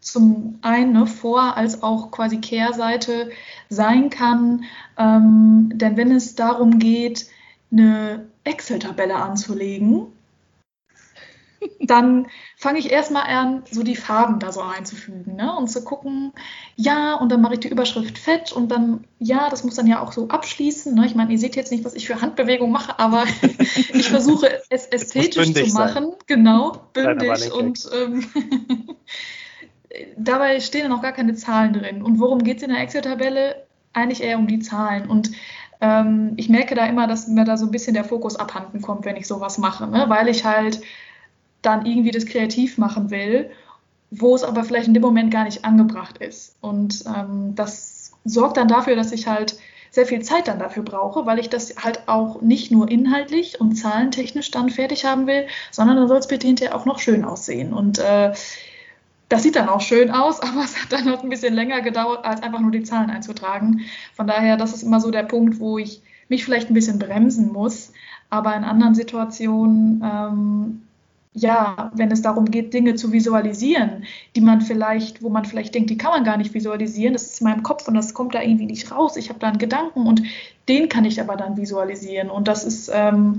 [0.00, 3.30] zum einen ne, Vor- als auch quasi Kehrseite
[3.68, 4.64] sein kann.
[4.98, 7.26] Ähm, denn wenn es darum geht,
[7.70, 10.06] eine Excel-Tabelle anzulegen,
[11.80, 15.54] dann fange ich erstmal an, so die Farben da so einzufügen ne?
[15.56, 16.32] und zu gucken,
[16.76, 20.00] ja, und dann mache ich die Überschrift fett und dann, ja, das muss dann ja
[20.00, 20.94] auch so abschließen.
[20.94, 21.06] Ne?
[21.06, 23.24] Ich meine, ihr seht jetzt nicht, was ich für Handbewegungen mache, aber
[23.92, 26.04] ich versuche es ästhetisch zu machen.
[26.04, 26.14] Sein.
[26.26, 28.24] Genau, bündig und ähm,
[30.16, 32.02] dabei stehen dann auch gar keine Zahlen drin.
[32.02, 33.66] Und worum geht es in der Excel-Tabelle?
[33.92, 35.10] Eigentlich eher um die Zahlen.
[35.10, 35.32] Und
[35.80, 39.04] ähm, ich merke da immer, dass mir da so ein bisschen der Fokus abhanden kommt,
[39.04, 40.04] wenn ich sowas mache, ne?
[40.08, 40.80] weil ich halt
[41.62, 43.50] dann irgendwie das kreativ machen will,
[44.10, 46.56] wo es aber vielleicht in dem Moment gar nicht angebracht ist.
[46.60, 49.56] Und ähm, das sorgt dann dafür, dass ich halt
[49.90, 53.74] sehr viel Zeit dann dafür brauche, weil ich das halt auch nicht nur inhaltlich und
[53.74, 57.72] zahlentechnisch dann fertig haben will, sondern dann soll es bitte hinterher auch noch schön aussehen.
[57.72, 58.32] Und äh,
[59.28, 62.24] das sieht dann auch schön aus, aber es hat dann noch ein bisschen länger gedauert,
[62.24, 63.80] als einfach nur die Zahlen einzutragen.
[64.14, 67.52] Von daher, das ist immer so der Punkt, wo ich mich vielleicht ein bisschen bremsen
[67.52, 67.92] muss.
[68.28, 70.82] Aber in anderen Situationen ähm,
[71.32, 75.90] ja, wenn es darum geht, Dinge zu visualisieren, die man vielleicht, wo man vielleicht denkt,
[75.90, 78.42] die kann man gar nicht visualisieren, das ist in meinem Kopf und das kommt da
[78.42, 79.16] irgendwie nicht raus.
[79.16, 80.22] Ich habe da einen Gedanken und
[80.68, 82.30] den kann ich aber dann visualisieren.
[82.30, 83.36] Und das ist ähm,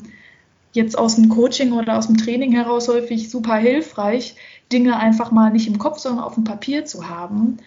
[0.72, 4.36] jetzt aus dem Coaching oder aus dem Training heraus häufig super hilfreich,
[4.72, 7.58] Dinge einfach mal nicht im Kopf, sondern auf dem Papier zu haben.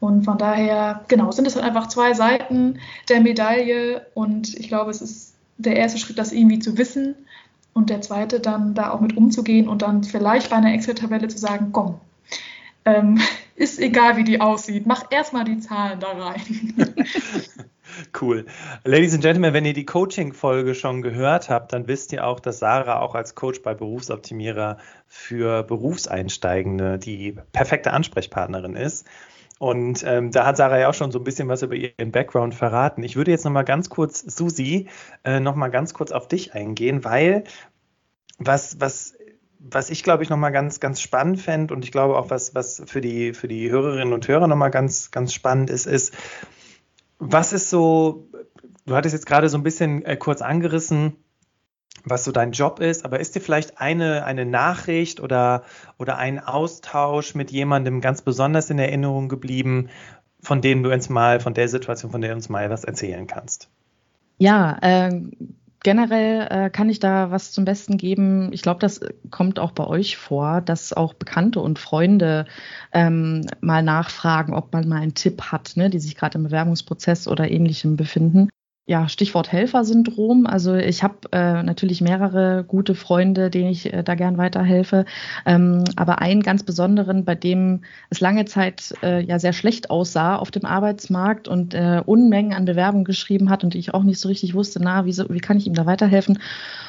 [0.00, 4.06] Und von daher, genau, sind es halt einfach zwei Seiten der Medaille.
[4.14, 7.14] Und ich glaube, es ist der erste Schritt, das irgendwie zu wissen
[7.72, 11.38] und der zweite dann da auch mit umzugehen und dann vielleicht bei einer Excel-Tabelle zu
[11.38, 12.00] sagen, komm,
[12.84, 13.20] ähm,
[13.56, 16.94] ist egal, wie die aussieht, mach erstmal die Zahlen da rein.
[18.18, 18.46] Cool.
[18.84, 22.58] Ladies and Gentlemen, wenn ihr die Coaching-Folge schon gehört habt, dann wisst ihr auch, dass
[22.58, 29.06] Sarah auch als Coach bei Berufsoptimierer für Berufseinsteigende die perfekte Ansprechpartnerin ist.
[29.60, 32.54] Und ähm, da hat Sarah ja auch schon so ein bisschen was über ihren Background
[32.54, 33.02] verraten.
[33.02, 34.88] Ich würde jetzt nochmal ganz kurz, Susi,
[35.22, 37.44] äh, nochmal ganz kurz auf dich eingehen, weil
[38.38, 39.12] was, was,
[39.58, 42.82] was ich glaube ich nochmal ganz, ganz spannend fände und ich glaube auch was, was
[42.86, 46.14] für die, für die Hörerinnen und Hörer nochmal ganz, ganz spannend ist, ist,
[47.18, 48.30] was ist so,
[48.86, 51.18] du hattest jetzt gerade so ein bisschen äh, kurz angerissen,
[52.04, 55.64] was so dein Job ist, aber ist dir vielleicht eine, eine Nachricht oder,
[55.98, 59.88] oder ein Austausch mit jemandem ganz besonders in Erinnerung geblieben,
[60.42, 63.26] von dem du uns mal, von der Situation, von der du uns mal was erzählen
[63.26, 63.68] kannst?
[64.38, 65.20] Ja, äh,
[65.82, 68.50] generell äh, kann ich da was zum Besten geben.
[68.52, 72.46] Ich glaube, das kommt auch bei euch vor, dass auch Bekannte und Freunde
[72.92, 77.28] ähm, mal nachfragen, ob man mal einen Tipp hat, ne, die sich gerade im Bewerbungsprozess
[77.28, 78.48] oder ähnlichem befinden
[78.90, 80.46] ja, Stichwort Helfersyndrom.
[80.46, 85.04] Also ich habe äh, natürlich mehrere gute Freunde, denen ich äh, da gern weiterhelfe.
[85.46, 90.34] Ähm, aber einen ganz besonderen, bei dem es lange Zeit äh, ja sehr schlecht aussah
[90.34, 94.26] auf dem Arbeitsmarkt und äh, Unmengen an Bewerbungen geschrieben hat und ich auch nicht so
[94.26, 96.40] richtig wusste, na, wie, so, wie kann ich ihm da weiterhelfen?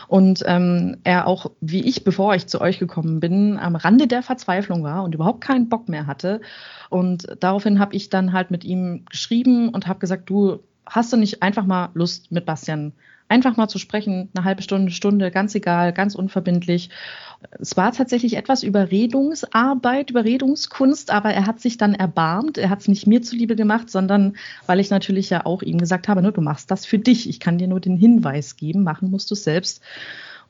[0.07, 4.23] Und ähm, er auch, wie ich, bevor ich zu euch gekommen bin, am Rande der
[4.23, 6.41] Verzweiflung war und überhaupt keinen Bock mehr hatte.
[6.89, 11.17] Und daraufhin habe ich dann halt mit ihm geschrieben und habe gesagt, du, hast du
[11.17, 12.93] nicht einfach mal Lust, mit Bastian
[13.31, 16.89] einfach mal zu sprechen, eine halbe Stunde, Stunde, ganz egal, ganz unverbindlich.
[17.59, 22.57] Es war tatsächlich etwas Überredungsarbeit, Überredungskunst, aber er hat sich dann erbarmt.
[22.57, 26.09] Er hat es nicht mir zuliebe gemacht, sondern weil ich natürlich ja auch ihm gesagt
[26.09, 27.29] habe, ne, du machst das für dich.
[27.29, 29.81] Ich kann dir nur den Hinweis geben, machen musst du es selbst.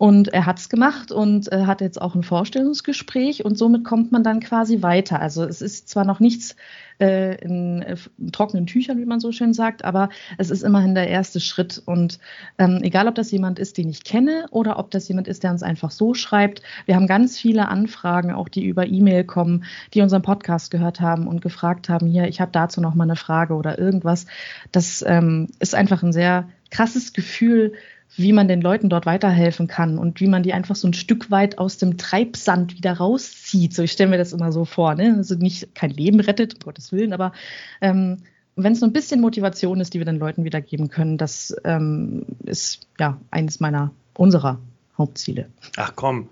[0.01, 4.11] Und er hat es gemacht und äh, hat jetzt auch ein Vorstellungsgespräch und somit kommt
[4.11, 5.21] man dann quasi weiter.
[5.21, 6.55] Also es ist zwar noch nichts
[6.99, 10.09] äh, in, äh, in, trockenen Tüchern, wie man so schön sagt, aber
[10.39, 11.83] es ist immerhin der erste Schritt.
[11.85, 12.17] Und
[12.57, 15.51] ähm, egal, ob das jemand ist, den ich kenne oder ob das jemand ist, der
[15.51, 20.01] uns einfach so schreibt, wir haben ganz viele Anfragen, auch die über E-Mail kommen, die
[20.01, 23.53] unseren Podcast gehört haben und gefragt haben, hier, ich habe dazu noch mal eine Frage
[23.53, 24.25] oder irgendwas.
[24.71, 27.73] Das ähm, ist einfach ein sehr krasses Gefühl,
[28.17, 31.31] wie man den Leuten dort weiterhelfen kann und wie man die einfach so ein Stück
[31.31, 33.73] weit aus dem Treibsand wieder rauszieht.
[33.73, 35.15] So, ich stelle mir das immer so vor, ne?
[35.17, 37.31] Also nicht kein Leben rettet, um Gottes Willen, aber
[37.79, 38.17] ähm,
[38.55, 42.25] wenn es so ein bisschen Motivation ist, die wir den Leuten wiedergeben können, das ähm,
[42.45, 44.59] ist ja eines meiner, unserer
[44.97, 45.47] Hauptziele.
[45.77, 46.29] Ach komm.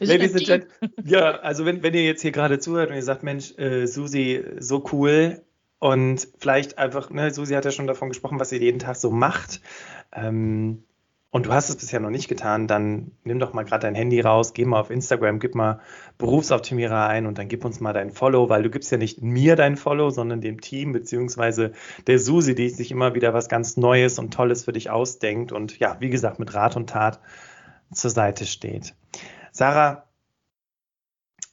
[0.00, 0.66] Ladies and Gentlemen,
[1.04, 4.42] ja, also wenn, wenn ihr jetzt hier gerade zuhört und ihr sagt, Mensch, äh, Susi,
[4.58, 5.40] so cool,
[5.80, 9.10] und vielleicht einfach, ne, Susi hat ja schon davon gesprochen, was sie jeden Tag so
[9.10, 9.62] macht.
[10.12, 10.84] Ähm,
[11.30, 14.20] und du hast es bisher noch nicht getan, dann nimm doch mal gerade dein Handy
[14.20, 15.80] raus, geh mal auf Instagram, gib mal
[16.18, 19.56] Berufsoptimierer ein und dann gib uns mal dein Follow, weil du gibst ja nicht mir
[19.56, 21.72] dein Follow, sondern dem Team beziehungsweise
[22.06, 25.78] der Susi, die sich immer wieder was ganz Neues und Tolles für dich ausdenkt und
[25.78, 27.20] ja, wie gesagt, mit Rat und Tat
[27.92, 28.94] zur Seite steht.
[29.52, 30.08] Sarah,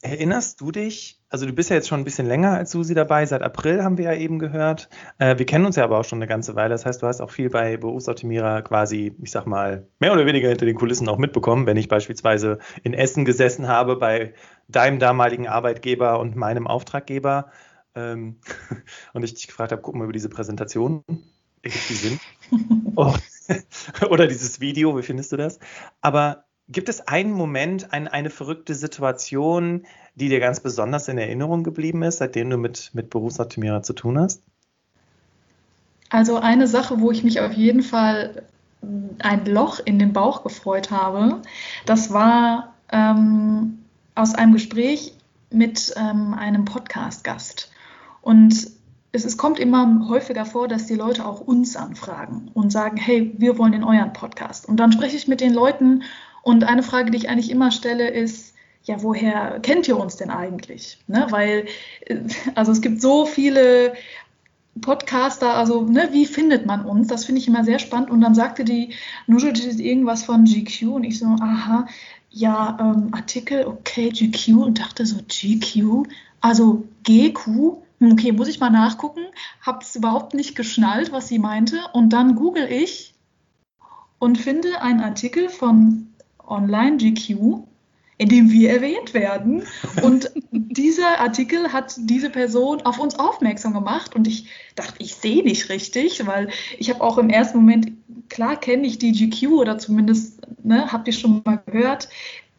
[0.01, 3.25] erinnerst du dich also du bist ja jetzt schon ein bisschen länger als Susi dabei,
[3.25, 4.89] seit April haben wir ja eben gehört.
[5.17, 6.69] Äh, wir kennen uns ja aber auch schon eine ganze Weile.
[6.69, 10.47] Das heißt, du hast auch viel bei Berufsoptimierer quasi, ich sag mal, mehr oder weniger
[10.49, 14.33] hinter den Kulissen auch mitbekommen, wenn ich beispielsweise in Essen gesessen habe bei
[14.69, 17.51] deinem damaligen Arbeitgeber und meinem Auftraggeber
[17.95, 18.39] ähm,
[19.13, 21.03] und ich dich gefragt habe, guck mal über diese Präsentation,
[21.61, 22.19] ergibt die Sinn?
[22.95, 23.13] oh.
[24.09, 25.59] oder dieses Video, wie findest du das?
[26.01, 29.85] Aber Gibt es einen Moment, ein, eine verrückte Situation,
[30.17, 34.17] die dir ganz besonders in Erinnerung geblieben ist, seitdem du mit, mit Berufsoptimierer zu tun
[34.17, 34.41] hast?
[36.09, 38.43] Also eine Sache, wo ich mich auf jeden Fall
[39.19, 41.41] ein Loch in den Bauch gefreut habe,
[41.85, 43.79] das war ähm,
[44.15, 45.13] aus einem Gespräch
[45.51, 47.71] mit ähm, einem Podcast-Gast.
[48.21, 48.71] Und
[49.11, 53.35] es, es, kommt immer häufiger vor, dass die Leute auch uns anfragen und sagen, hey,
[53.37, 54.67] wir wollen in euren Podcast.
[54.67, 56.03] Und dann spreche ich mit den Leuten
[56.41, 58.46] und eine Frage, die ich eigentlich immer stelle, ist,
[58.87, 60.97] ja, woher kennt ihr uns denn eigentlich?
[61.07, 61.27] Ne?
[61.29, 61.65] Weil,
[62.05, 62.19] äh,
[62.55, 63.93] also es gibt so viele
[64.79, 67.07] Podcaster, also ne, wie findet man uns?
[67.07, 68.09] Das finde ich immer sehr spannend.
[68.09, 68.93] Und dann sagte die
[69.27, 71.87] Nujot irgendwas von GQ und ich so, aha,
[72.29, 76.07] ja, ähm, Artikel, okay, GQ und dachte so, GQ,
[76.39, 77.45] also GQ,
[77.99, 79.21] hm, okay, muss ich mal nachgucken,
[79.61, 81.79] habe es überhaupt nicht geschnallt, was sie meinte.
[81.91, 83.15] Und dann google ich
[84.19, 86.13] und finde einen Artikel von
[86.47, 87.63] Online GQ,
[88.17, 89.63] in dem wir erwähnt werden.
[90.01, 95.43] Und dieser Artikel hat diese Person auf uns aufmerksam gemacht und ich dachte, ich sehe
[95.43, 96.49] nicht richtig, weil
[96.79, 97.91] ich habe auch im ersten Moment,
[98.29, 102.09] klar kenne ich die GQ oder zumindest ne, habt ihr schon mal gehört,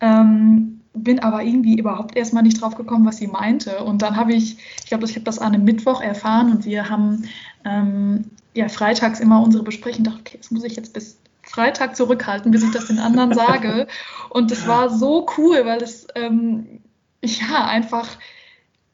[0.00, 3.84] ähm, bin aber irgendwie überhaupt erstmal nicht drauf gekommen, was sie meinte.
[3.84, 6.88] Und dann habe ich, ich glaube, ich habe das an einem Mittwoch erfahren und wir
[6.88, 7.28] haben
[7.64, 10.04] ähm, ja freitags immer unsere Besprechung.
[10.04, 11.18] Dachte, okay, das muss ich jetzt bis
[11.58, 13.88] Freitag zurückhalten, bis ich das den anderen sage.
[14.30, 16.82] Und es war so cool, weil es ähm,
[17.20, 18.06] ja einfach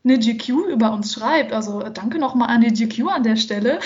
[0.03, 1.53] eine GQ über uns schreibt.
[1.53, 3.81] Also danke nochmal an die GQ an der Stelle.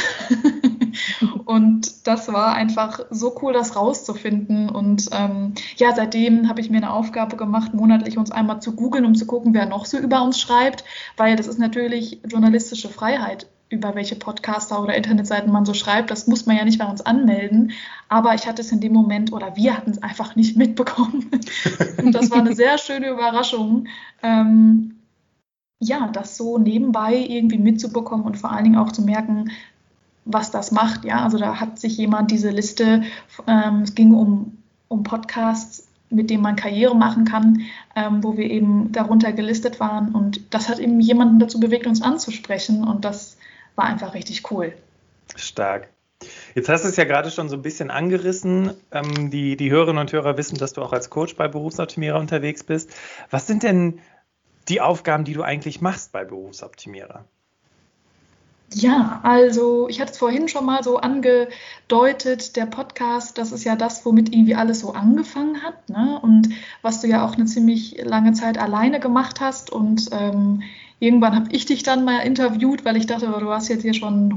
[1.44, 4.70] und das war einfach so cool, das rauszufinden.
[4.70, 9.04] Und ähm, ja, seitdem habe ich mir eine Aufgabe gemacht, monatlich uns einmal zu googeln,
[9.04, 10.84] um zu gucken, wer noch so über uns schreibt,
[11.16, 16.11] weil das ist natürlich journalistische Freiheit über welche Podcaster oder Internetseiten man so schreibt.
[16.11, 17.72] Das muss man ja nicht bei uns anmelden.
[18.09, 21.31] Aber ich hatte es in dem Moment oder wir hatten es einfach nicht mitbekommen.
[22.02, 23.88] Und das war eine sehr schöne Überraschung.
[24.22, 24.94] Ähm,
[25.81, 29.52] ja, das so nebenbei irgendwie mitzubekommen und vor allen Dingen auch zu merken,
[30.24, 31.04] was das macht.
[31.04, 33.02] Ja, also da hat sich jemand diese Liste,
[33.46, 37.62] ähm, es ging um, um Podcasts, mit denen man Karriere machen kann,
[37.94, 40.14] ähm, wo wir eben darunter gelistet waren.
[40.14, 42.83] Und das hat eben jemanden dazu bewegt, uns anzusprechen.
[42.83, 43.38] Und das
[43.78, 44.74] war einfach richtig cool.
[45.36, 45.88] Stark.
[46.54, 48.72] Jetzt hast du es ja gerade schon so ein bisschen angerissen.
[48.90, 52.64] Ähm, die, die Hörerinnen und Hörer wissen, dass du auch als Coach bei Berufsoptimierer unterwegs
[52.64, 52.90] bist.
[53.30, 54.00] Was sind denn
[54.68, 57.24] die Aufgaben, die du eigentlich machst bei Berufsoptimierer?
[58.74, 63.76] Ja, also ich hatte es vorhin schon mal so angedeutet, der Podcast, das ist ja
[63.76, 65.88] das, womit irgendwie alles so angefangen hat.
[65.88, 66.18] Ne?
[66.20, 66.50] Und
[66.82, 69.70] was du ja auch eine ziemlich lange Zeit alleine gemacht hast.
[69.70, 70.62] Und ähm,
[71.00, 74.32] irgendwann habe ich dich dann mal interviewt, weil ich dachte, du hast jetzt hier schon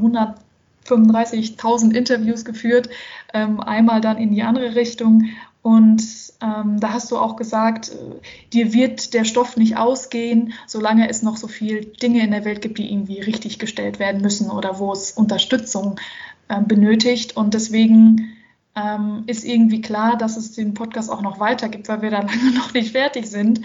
[0.88, 2.90] 135.000 Interviews geführt,
[3.34, 5.30] ähm, einmal dann in die andere Richtung.
[5.64, 6.02] Und
[6.42, 11.22] ähm, da hast du auch gesagt, äh, dir wird der Stoff nicht ausgehen, solange es
[11.22, 14.80] noch so viele Dinge in der Welt gibt, die irgendwie richtig gestellt werden müssen oder
[14.80, 16.00] wo es Unterstützung
[16.48, 17.38] äh, benötigt.
[17.38, 18.34] Und deswegen
[18.76, 22.20] ähm, ist irgendwie klar, dass es den Podcast auch noch weiter gibt, weil wir da
[22.22, 23.62] lange noch nicht fertig sind.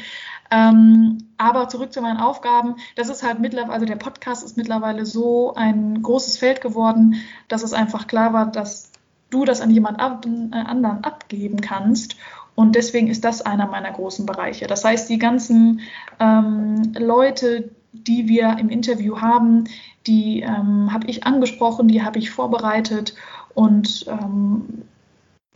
[0.51, 2.77] Ähm, aber zurück zu meinen Aufgaben.
[2.95, 7.17] Das ist halt mittlerweile, also der Podcast ist mittlerweile so ein großes Feld geworden,
[7.49, 8.91] dass es einfach klar war, dass
[9.31, 12.17] du das an jemand äh, anderen abgeben kannst.
[12.55, 14.67] Und deswegen ist das einer meiner großen Bereiche.
[14.67, 15.81] Das heißt, die ganzen
[16.19, 19.65] ähm, Leute, die wir im Interview haben,
[20.07, 23.15] die ähm, habe ich angesprochen, die habe ich vorbereitet
[23.55, 24.85] und ähm,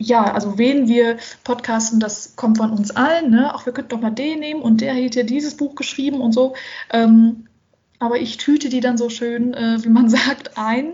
[0.01, 3.31] ja, also wen wir podcasten, das kommt von uns allen.
[3.31, 3.53] Ne?
[3.53, 6.55] Auch wir könnten doch mal den nehmen und der ja dieses Buch geschrieben und so.
[6.91, 7.47] Ähm,
[7.99, 10.93] aber ich tüte die dann so schön, äh, wie man sagt, ein.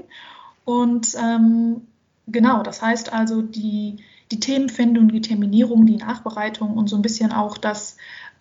[0.65, 1.81] Und ähm,
[2.27, 3.97] Genau, das heißt also die,
[4.31, 7.95] die Themenfindung, die Terminierung, die Nachbereitung und so ein bisschen auch das,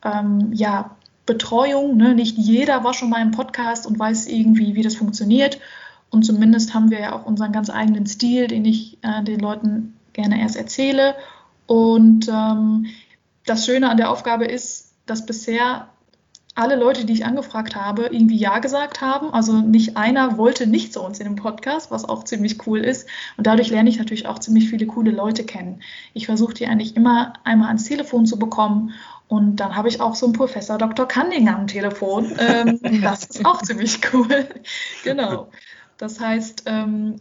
[0.04, 1.96] ähm, ja, Betreuung.
[1.96, 2.14] Ne?
[2.14, 5.60] Nicht jeder war schon mal im Podcast und weiß irgendwie, wie das funktioniert.
[6.10, 9.95] Und zumindest haben wir ja auch unseren ganz eigenen Stil, den ich äh, den Leuten
[10.16, 11.14] gerne erst erzähle.
[11.66, 12.86] Und ähm,
[13.44, 15.88] das Schöne an der Aufgabe ist, dass bisher
[16.56, 19.32] alle Leute, die ich angefragt habe, irgendwie Ja gesagt haben.
[19.32, 23.06] Also nicht einer wollte nicht zu uns in dem Podcast, was auch ziemlich cool ist.
[23.36, 25.82] Und dadurch lerne ich natürlich auch ziemlich viele coole Leute kennen.
[26.14, 28.94] Ich versuche die eigentlich immer einmal ans Telefon zu bekommen.
[29.28, 31.06] Und dann habe ich auch so einen Professor Dr.
[31.06, 32.34] Cunningham am Telefon.
[32.38, 34.48] Ähm, das ist auch ziemlich cool.
[35.04, 35.50] genau.
[35.98, 37.16] Das heißt, ähm,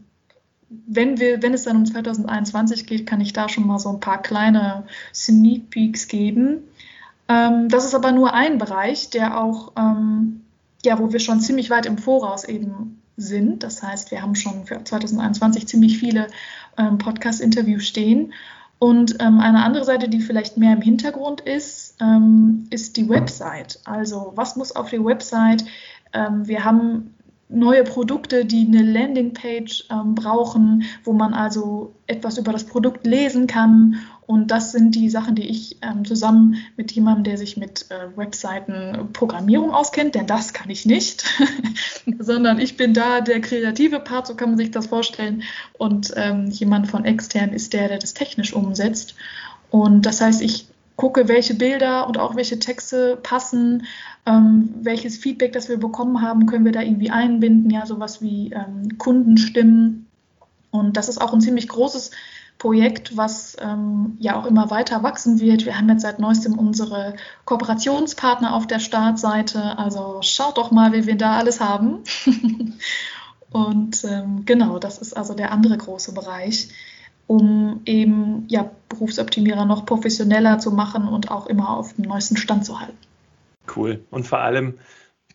[0.87, 3.99] wenn, wir, wenn es dann um 2021 geht, kann ich da schon mal so ein
[3.99, 4.83] paar kleine
[5.13, 6.63] Sneak Peeks geben.
[7.27, 10.41] Ähm, das ist aber nur ein Bereich, der auch, ähm,
[10.83, 13.63] ja, wo wir schon ziemlich weit im Voraus eben sind.
[13.63, 16.27] Das heißt, wir haben schon für 2021 ziemlich viele
[16.77, 18.33] ähm, Podcast-Interviews stehen.
[18.77, 23.79] Und ähm, eine andere Seite, die vielleicht mehr im Hintergrund ist, ähm, ist die Website.
[23.85, 25.65] Also was muss auf die Website?
[26.13, 27.14] Ähm, wir haben
[27.47, 33.45] neue Produkte, die eine Landingpage ähm, brauchen, wo man also etwas über das Produkt lesen
[33.45, 33.99] kann.
[34.25, 38.17] Und das sind die Sachen, die ich ähm, zusammen mit jemandem, der sich mit äh,
[38.17, 41.25] Webseiten Programmierung auskennt, denn das kann ich nicht,
[42.19, 45.43] sondern ich bin da der kreative Part, so kann man sich das vorstellen.
[45.77, 49.13] Und ähm, jemand von extern ist der, der das technisch umsetzt.
[49.69, 53.85] Und das heißt, ich gucke, welche Bilder und auch welche Texte passen,
[54.25, 58.51] ähm, welches Feedback, das wir bekommen haben, können wir da irgendwie einbinden, ja, sowas wie
[58.51, 60.07] ähm, Kundenstimmen.
[60.71, 62.11] Und das ist auch ein ziemlich großes
[62.57, 65.65] Projekt, was ähm, ja auch immer weiter wachsen wird.
[65.65, 69.77] Wir haben jetzt seit neuestem unsere Kooperationspartner auf der Startseite.
[69.77, 72.03] Also schaut doch mal, wie wir da alles haben.
[73.51, 76.69] Und ähm, genau, das ist also der andere große Bereich
[77.27, 82.65] um eben ja, Berufsoptimierer noch professioneller zu machen und auch immer auf dem neuesten Stand
[82.65, 82.97] zu halten.
[83.75, 84.03] Cool.
[84.11, 84.75] Und vor allem,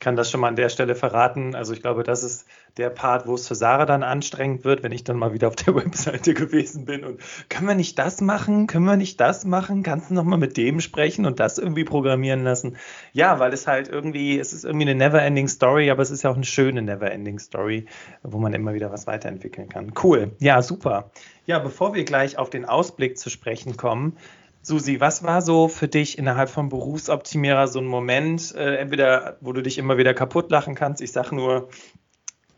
[0.01, 1.55] kann das schon mal an der Stelle verraten.
[1.55, 2.47] Also ich glaube, das ist
[2.79, 5.57] der Part, wo es für Sarah dann anstrengend wird, wenn ich dann mal wieder auf
[5.57, 8.67] der Webseite gewesen bin und können wir nicht das machen?
[8.67, 9.83] Können wir nicht das machen?
[9.83, 12.79] Kannst du noch mal mit dem sprechen und das irgendwie programmieren lassen?
[13.13, 16.31] Ja, weil es halt irgendwie, es ist irgendwie eine never-ending Story, aber es ist ja
[16.31, 17.87] auch eine schöne never-ending Story,
[18.23, 19.93] wo man immer wieder was weiterentwickeln kann.
[20.03, 20.33] Cool.
[20.39, 21.11] Ja, super.
[21.45, 24.17] Ja, bevor wir gleich auf den Ausblick zu sprechen kommen,
[24.63, 29.53] Susi, was war so für dich innerhalb von Berufsoptimierer so ein Moment, äh, entweder wo
[29.53, 31.01] du dich immer wieder kaputt lachen kannst?
[31.01, 31.69] Ich sag nur,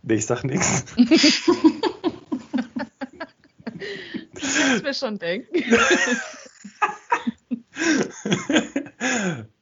[0.02, 0.84] Nee, ich sag nichts.
[4.44, 5.54] Ich kann mir schon denken.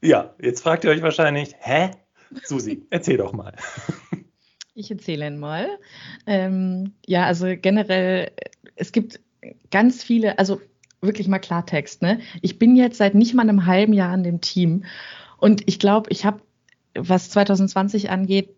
[0.01, 1.91] ja, jetzt fragt ihr euch wahrscheinlich, hä?
[2.45, 3.55] Susi, erzähl doch mal.
[4.74, 5.68] Ich erzähle Ihnen mal.
[6.26, 8.30] Ähm, ja, also generell,
[8.76, 9.20] es gibt
[9.70, 10.62] ganz viele, also
[11.03, 12.20] wirklich mal Klartext, ne?
[12.42, 14.84] Ich bin jetzt seit nicht mal einem halben Jahr an dem Team
[15.38, 16.40] und ich glaube, ich habe,
[16.94, 18.51] was 2020 angeht,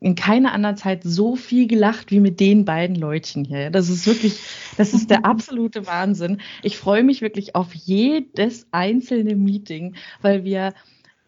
[0.00, 3.70] in keiner anderen Zeit so viel gelacht wie mit den beiden Leutchen hier.
[3.70, 4.38] Das ist wirklich,
[4.76, 6.40] das ist der absolute Wahnsinn.
[6.62, 10.74] Ich freue mich wirklich auf jedes einzelne Meeting, weil wir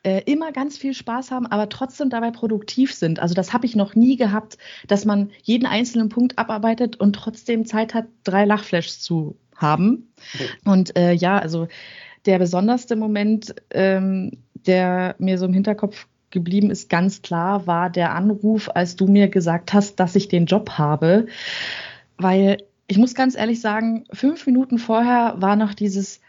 [0.03, 3.19] äh, immer ganz viel Spaß haben, aber trotzdem dabei produktiv sind.
[3.19, 4.57] Also das habe ich noch nie gehabt,
[4.87, 10.13] dass man jeden einzelnen Punkt abarbeitet und trotzdem Zeit hat, drei Lachflashs zu haben.
[10.35, 10.49] Okay.
[10.65, 11.69] Und äh, ja, also
[12.27, 18.15] der besonderste Moment, ähm, der mir so im Hinterkopf geblieben ist, ganz klar, war der
[18.15, 21.27] Anruf, als du mir gesagt hast, dass ich den Job habe.
[22.19, 26.21] Weil ich muss ganz ehrlich sagen, fünf Minuten vorher war noch dieses,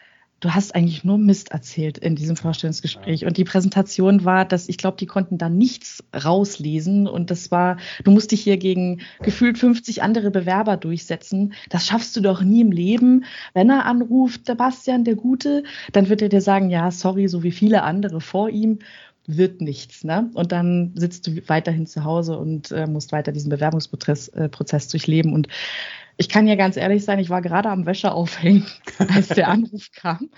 [0.42, 3.26] du hast eigentlich nur Mist erzählt in diesem Vorstellungsgespräch.
[3.26, 7.08] Und die Präsentation war, dass ich glaube, die konnten da nichts rauslesen.
[7.08, 11.54] Und das war, du musst dich hier gegen gefühlt 50 andere Bewerber durchsetzen.
[11.70, 13.26] Das schaffst du doch nie im Leben.
[13.54, 15.64] Wenn er anruft, Sebastian, der Gute,
[15.94, 18.80] dann wird er dir sagen, ja, sorry, so wie viele andere vor ihm
[19.28, 20.04] wird nichts.
[20.04, 20.32] Ne?
[20.34, 25.34] Und dann sitzt du weiterhin zu Hause und äh, musst weiter diesen Bewerbungsprozess äh, durchleben.
[25.34, 25.48] Und
[26.22, 28.68] ich kann ja ganz ehrlich sein, ich war gerade am Wäsche aufhängen,
[29.00, 30.30] als der Anruf kam.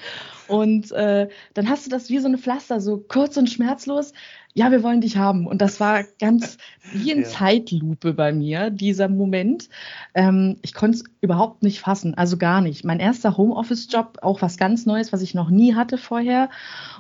[0.48, 4.14] Und äh, dann hast du das wie so eine Pflaster, so kurz und schmerzlos.
[4.54, 5.46] Ja, wir wollen dich haben.
[5.46, 6.58] Und das war ganz
[6.94, 7.28] wie in ja.
[7.28, 9.68] Zeitlupe bei mir, dieser Moment.
[10.14, 12.86] Ähm, ich konnte es überhaupt nicht fassen, also gar nicht.
[12.86, 16.50] Mein erster Homeoffice-Job, auch was ganz Neues, was ich noch nie hatte vorher.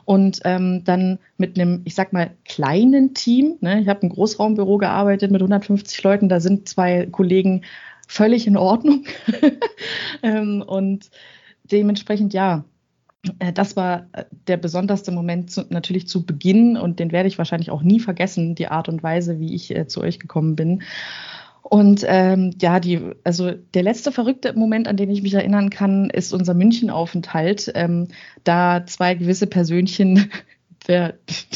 [0.03, 3.55] Und ähm, dann mit einem, ich sag mal, kleinen Team.
[3.61, 3.79] Ne?
[3.79, 6.27] Ich habe ein Großraumbüro gearbeitet mit 150 Leuten.
[6.27, 7.61] Da sind zwei Kollegen
[8.07, 9.05] völlig in Ordnung.
[10.23, 11.09] ähm, und
[11.63, 12.65] dementsprechend, ja,
[13.39, 17.37] äh, das war äh, der besonderste Moment zu, natürlich zu Beginn und den werde ich
[17.37, 20.83] wahrscheinlich auch nie vergessen, die Art und Weise, wie ich äh, zu euch gekommen bin.
[21.63, 26.09] Und ähm, ja, die, also der letzte verrückte Moment, an den ich mich erinnern kann,
[26.09, 28.09] ist unser Münchenaufenthalt, ähm,
[28.43, 30.29] da zwei gewisse Persönchen
[30.87, 31.15] der,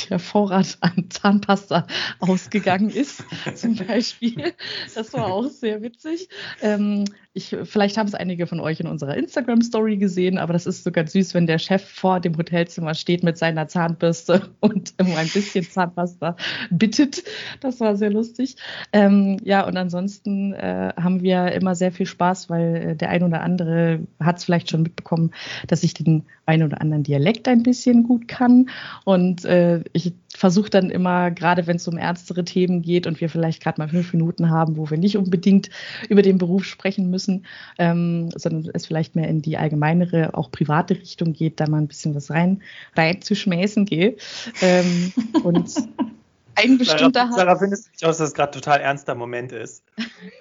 [0.10, 1.88] der Vorrat an Zahnpasta
[2.20, 3.24] ausgegangen ist,
[3.56, 4.54] zum Beispiel.
[4.96, 6.30] Das war auch sehr witzig.
[6.62, 10.84] Ähm, ich, vielleicht haben es einige von euch in unserer Instagram-Story gesehen, aber das ist
[10.84, 15.16] so ganz süß, wenn der Chef vor dem Hotelzimmer steht mit seiner Zahnbürste und um
[15.16, 16.36] ein bisschen Zahnpasta
[16.72, 17.24] bittet.
[17.62, 18.56] Das war sehr lustig.
[18.92, 23.24] Ähm, ja, und ansonsten äh, haben wir immer sehr viel Spaß, weil äh, der ein
[23.24, 25.32] oder andere hat es vielleicht schon mitbekommen,
[25.68, 28.70] dass ich den ein oder anderen Dialekt ein bisschen gut kann.
[29.04, 33.30] Und äh, ich versuche dann immer, gerade wenn es um ernstere Themen geht und wir
[33.30, 35.70] vielleicht gerade mal fünf Minuten haben, wo wir nicht unbedingt
[36.10, 37.46] über den Beruf sprechen müssen,
[37.78, 41.88] ähm, sondern es vielleicht mehr in die allgemeinere, auch private Richtung geht, da mal ein
[41.88, 42.62] bisschen was rein,
[42.96, 44.22] rein zu schmäßen geht.
[44.62, 45.12] Ähm,
[45.44, 45.74] und
[46.56, 49.84] ein bestimmter Sarah, Sarah findest du nicht aus, dass es gerade total ernster Moment ist?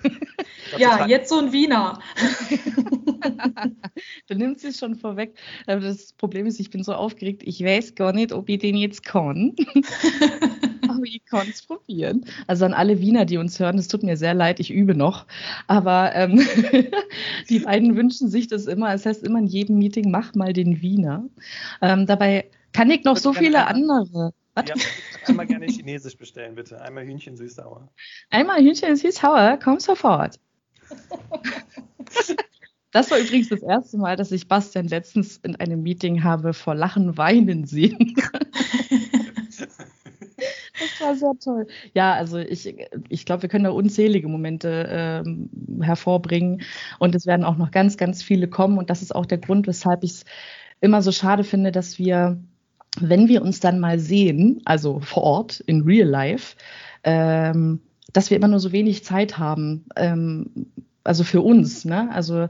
[0.78, 2.00] ja, jetzt so ein Wiener.
[4.28, 5.34] du nimmst es schon vorweg.
[5.66, 8.76] Aber das Problem ist, ich bin so aufgeregt, ich weiß gar nicht, ob ich den
[8.76, 9.54] jetzt kann.
[10.88, 12.24] Aber ich kann es probieren.
[12.46, 15.26] Also an alle Wiener, die uns hören, es tut mir sehr leid, ich übe noch.
[15.66, 16.46] Aber ähm,
[17.50, 18.92] die beiden wünschen sich das immer.
[18.94, 21.24] Es heißt immer in jedem Meeting, mach mal den Wiener.
[21.82, 24.32] Ähm, dabei kann ich noch so viele andere.
[24.54, 24.64] Was?
[24.68, 24.74] Ja,
[25.26, 26.80] einmal gerne Chinesisch bestellen, bitte.
[26.80, 27.92] Einmal Hühnchen süß-sauer.
[28.30, 30.40] Einmal Hühnchen süß-sauer, komm sofort.
[32.92, 36.74] Das war übrigens das erste Mal, dass ich Bastian letztens in einem Meeting habe vor
[36.74, 38.14] Lachen weinen sehen.
[40.78, 41.66] Das war sehr toll.
[41.94, 42.74] Ja, also ich,
[43.08, 45.50] ich glaube, wir können da unzählige Momente ähm,
[45.82, 46.62] hervorbringen
[46.98, 49.66] und es werden auch noch ganz, ganz viele kommen und das ist auch der Grund,
[49.66, 50.24] weshalb ich es
[50.80, 52.38] immer so schade finde, dass wir,
[53.00, 56.56] wenn wir uns dann mal sehen, also vor Ort in Real Life,
[57.04, 57.80] ähm,
[58.16, 60.46] dass wir immer nur so wenig Zeit haben, ähm,
[61.04, 62.08] also für uns, ne?
[62.12, 62.48] Also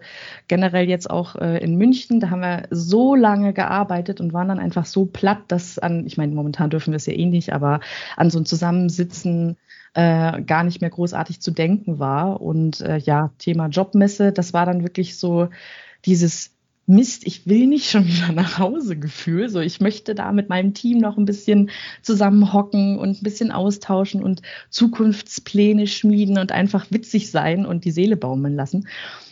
[0.49, 4.61] generell jetzt auch äh, in München, da haben wir so lange gearbeitet und waren dann
[4.61, 7.81] einfach so platt, dass an, ich meine, momentan dürfen wir es ja eh nicht, aber
[8.17, 9.57] an so ein Zusammensitzen
[9.95, 12.41] äh, gar nicht mehr großartig zu denken war.
[12.41, 15.49] Und äh, ja, Thema Jobmesse, das war dann wirklich so
[16.05, 16.56] dieses
[16.87, 19.49] Mist, ich will nicht schon wieder nach Hause Gefühl.
[19.49, 21.71] So, ich möchte da mit meinem Team noch ein bisschen
[22.03, 28.17] zusammenhocken und ein bisschen austauschen und Zukunftspläne schmieden und einfach witzig sein und die Seele
[28.17, 28.89] baumeln lassen.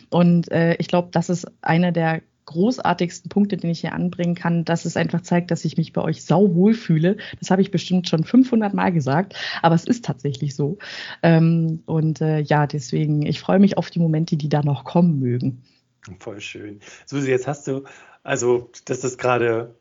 [0.09, 4.65] Und äh, ich glaube, das ist einer der großartigsten Punkte, den ich hier anbringen kann,
[4.65, 7.17] dass es einfach zeigt, dass ich mich bei euch sauwohl fühle.
[7.39, 10.77] Das habe ich bestimmt schon 500 Mal gesagt, aber es ist tatsächlich so.
[11.23, 15.19] Ähm, und äh, ja, deswegen, ich freue mich auf die Momente, die da noch kommen
[15.19, 15.63] mögen.
[16.19, 16.79] Voll schön.
[17.05, 17.83] Susi, jetzt hast du,
[18.23, 19.75] also das ist gerade,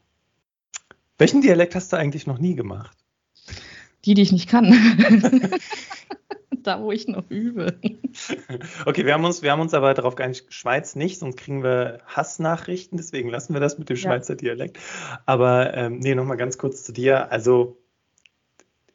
[1.18, 2.97] welchen Dialekt hast du eigentlich noch nie gemacht?
[4.05, 4.70] Die, die ich nicht kann.
[6.62, 7.79] da, wo ich noch übe.
[8.87, 12.01] Okay, wir haben uns, wir haben uns aber darauf geeinigt, Schweiz nicht, sonst kriegen wir
[12.07, 14.37] Hassnachrichten, deswegen lassen wir das mit dem Schweizer ja.
[14.37, 14.79] Dialekt.
[15.27, 17.33] Aber ähm, nee, nochmal ganz kurz zu dir.
[17.33, 17.77] Also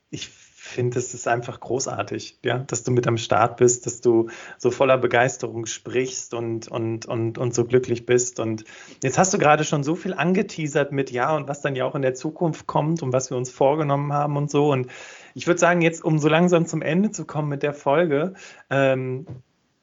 [0.10, 0.30] ich
[0.70, 4.72] finde, es ist einfach großartig, ja, dass du mit am Start bist, dass du so
[4.72, 8.40] voller Begeisterung sprichst und, und, und, und so glücklich bist.
[8.40, 8.64] Und
[9.04, 11.96] jetzt hast du gerade schon so viel angeteasert mit Ja und was dann ja auch
[11.96, 14.72] in der Zukunft kommt und was wir uns vorgenommen haben und so.
[14.72, 14.88] Und
[15.34, 18.34] ich würde sagen, jetzt, um so langsam zum Ende zu kommen mit der Folge,
[18.70, 19.26] ähm,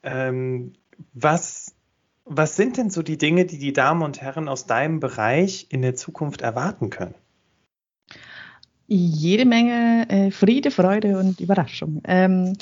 [0.03, 0.73] ähm,
[1.13, 1.75] was,
[2.25, 5.83] was sind denn so die Dinge, die die Damen und Herren aus deinem Bereich in
[5.83, 7.15] der Zukunft erwarten können?
[8.89, 12.03] Jede Menge äh, Friede, Freude und Überraschung.
[12.05, 12.55] Ähm,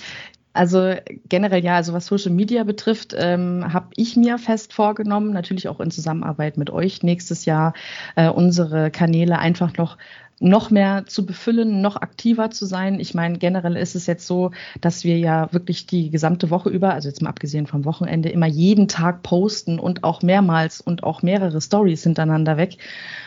[0.54, 0.94] also
[1.28, 5.80] generell ja, also was Social Media betrifft, ähm, habe ich mir fest vorgenommen, natürlich auch
[5.80, 7.74] in Zusammenarbeit mit euch nächstes Jahr
[8.14, 9.98] äh, unsere Kanäle einfach noch
[10.40, 13.00] noch mehr zu befüllen, noch aktiver zu sein.
[13.00, 16.92] Ich meine, generell ist es jetzt so, dass wir ja wirklich die gesamte Woche über,
[16.92, 21.22] also jetzt mal abgesehen vom Wochenende, immer jeden Tag posten und auch mehrmals und auch
[21.22, 22.78] mehrere Stories hintereinander weg.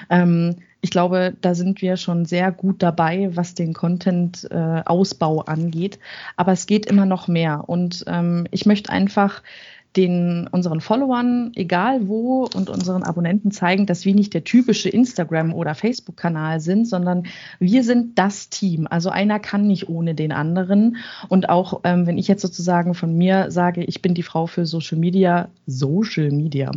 [0.09, 5.99] Ähm, ich glaube, da sind wir schon sehr gut dabei, was den Content-Ausbau äh, angeht.
[6.35, 7.63] Aber es geht immer noch mehr.
[7.67, 9.41] Und ähm, ich möchte einfach
[9.95, 15.53] den unseren Followern, egal wo, und unseren Abonnenten zeigen, dass wir nicht der typische Instagram-
[15.53, 17.23] oder Facebook-Kanal sind, sondern
[17.59, 18.87] wir sind das Team.
[18.89, 20.97] Also einer kann nicht ohne den anderen.
[21.29, 24.65] Und auch ähm, wenn ich jetzt sozusagen von mir sage, ich bin die Frau für
[24.65, 26.71] Social Media, Social Media.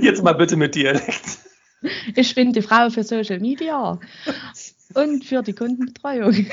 [0.00, 1.38] jetzt mal bitte mit Dialekt.
[2.16, 3.98] Ich bin die Frau für Social Media
[4.94, 6.32] und für die Kundenbetreuung.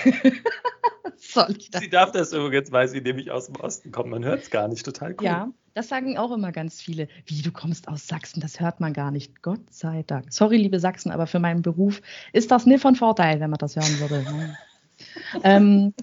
[1.18, 4.10] Sie darf das übrigens, weil sie nämlich aus dem Osten kommt.
[4.10, 4.86] Man hört es gar nicht.
[4.86, 5.26] Total cool.
[5.26, 7.08] Ja, das sagen auch immer ganz viele.
[7.26, 9.42] Wie, du kommst aus Sachsen, das hört man gar nicht.
[9.42, 10.32] Gott sei Dank.
[10.32, 13.76] Sorry, liebe Sachsen, aber für meinen Beruf ist das nicht von Vorteil, wenn man das
[13.76, 14.26] hören würde.
[15.44, 15.94] ähm,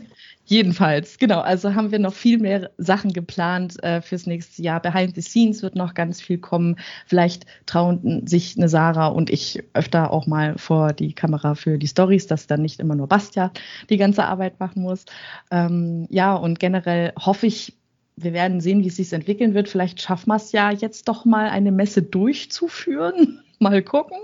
[0.45, 1.41] Jedenfalls, genau.
[1.41, 4.81] Also haben wir noch viel mehr Sachen geplant äh, fürs nächste Jahr.
[4.81, 6.77] Behind the Scenes wird noch ganz viel kommen.
[7.07, 11.87] Vielleicht trauen sich eine Sarah und ich öfter auch mal vor die Kamera für die
[11.87, 13.53] Stories, dass dann nicht immer nur Bastia
[13.89, 15.05] die ganze Arbeit machen muss.
[15.51, 17.79] Ähm, ja, und generell hoffe ich,
[18.17, 19.69] wir werden sehen, wie es sich entwickeln wird.
[19.69, 23.41] Vielleicht schaffen wir es ja jetzt doch mal eine Messe durchzuführen.
[23.61, 24.19] mal gucken.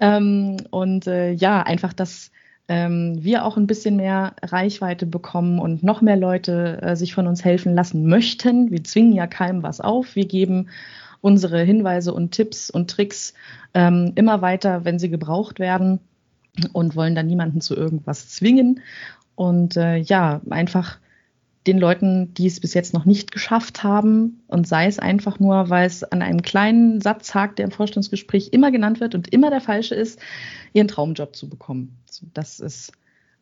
[0.00, 2.30] Ähm, und äh, ja, einfach das
[2.70, 7.26] ähm, wir auch ein bisschen mehr Reichweite bekommen und noch mehr Leute äh, sich von
[7.26, 8.70] uns helfen lassen möchten.
[8.70, 10.14] Wir zwingen ja keinem was auf.
[10.14, 10.68] Wir geben
[11.20, 13.34] unsere Hinweise und Tipps und Tricks
[13.74, 15.98] ähm, immer weiter, wenn sie gebraucht werden
[16.72, 18.78] und wollen dann niemanden zu irgendwas zwingen.
[19.34, 20.98] Und äh, ja, einfach
[21.66, 25.68] den Leuten, die es bis jetzt noch nicht geschafft haben, und sei es einfach nur,
[25.68, 29.50] weil es an einem kleinen Satz hakt, der im Vorstellungsgespräch immer genannt wird und immer
[29.50, 30.18] der falsche ist,
[30.72, 31.98] ihren Traumjob zu bekommen.
[32.32, 32.92] Das ist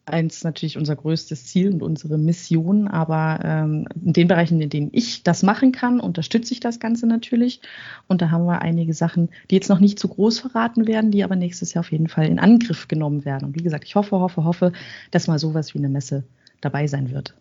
[0.09, 4.89] eins natürlich unser größtes Ziel und unsere Mission, aber ähm, in den Bereichen, in denen
[4.93, 7.61] ich das machen kann, unterstütze ich das Ganze natürlich.
[8.07, 11.25] Und da haben wir einige Sachen, die jetzt noch nicht zu groß verraten werden, die
[11.25, 13.45] aber nächstes Jahr auf jeden Fall in Angriff genommen werden.
[13.45, 14.73] Und wie gesagt, ich hoffe, hoffe, hoffe,
[15.11, 16.25] dass mal sowas wie eine Messe
[16.61, 17.35] dabei sein wird.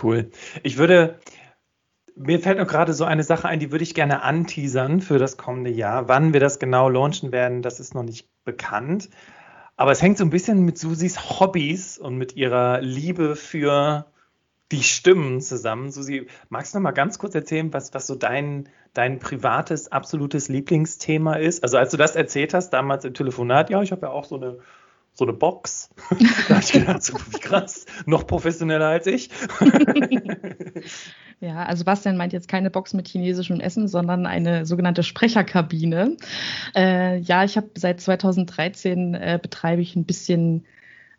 [0.00, 0.30] Cool.
[0.62, 1.18] Ich würde,
[2.16, 5.36] mir fällt noch gerade so eine Sache ein, die würde ich gerne anteasern für das
[5.36, 6.08] kommende Jahr.
[6.08, 9.10] Wann wir das genau launchen werden, das ist noch nicht bekannt.
[9.76, 14.06] Aber es hängt so ein bisschen mit Susis Hobbys und mit ihrer Liebe für
[14.70, 15.90] die Stimmen zusammen.
[15.90, 20.48] Susi, magst du noch mal ganz kurz erzählen, was, was so dein, dein privates, absolutes
[20.48, 21.62] Lieblingsthema ist?
[21.62, 24.36] Also als du das erzählt hast, damals im Telefonat, ja, ich habe ja auch so
[24.36, 24.58] eine
[25.14, 25.90] so eine Box.
[26.48, 29.30] da habe ich gedacht, so krass, noch professioneller als ich.
[31.40, 36.16] ja, also Bastian meint jetzt keine Box mit chinesischem Essen, sondern eine sogenannte Sprecherkabine.
[36.74, 40.64] Äh, ja, ich habe seit 2013 äh, betreibe ich ein bisschen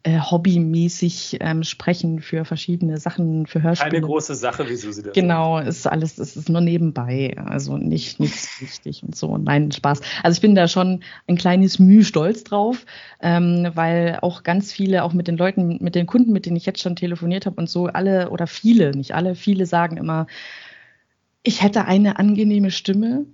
[0.04, 3.98] äh, hobbymäßig ähm, sprechen für verschiedene Sachen, für Hörspiele.
[3.98, 8.20] Eine große Sache, wieso sie das Genau, ist alles, es ist nur nebenbei, also nicht
[8.20, 9.38] nichts wichtig und so.
[9.38, 10.02] Nein, Spaß.
[10.22, 12.86] Also ich bin da schon ein kleines Mühe stolz drauf,
[13.22, 16.66] ähm, weil auch ganz viele, auch mit den Leuten, mit den Kunden, mit denen ich
[16.66, 20.28] jetzt schon telefoniert habe und so, alle oder viele, nicht alle, viele sagen immer,
[21.44, 23.26] ich hätte eine angenehme Stimme.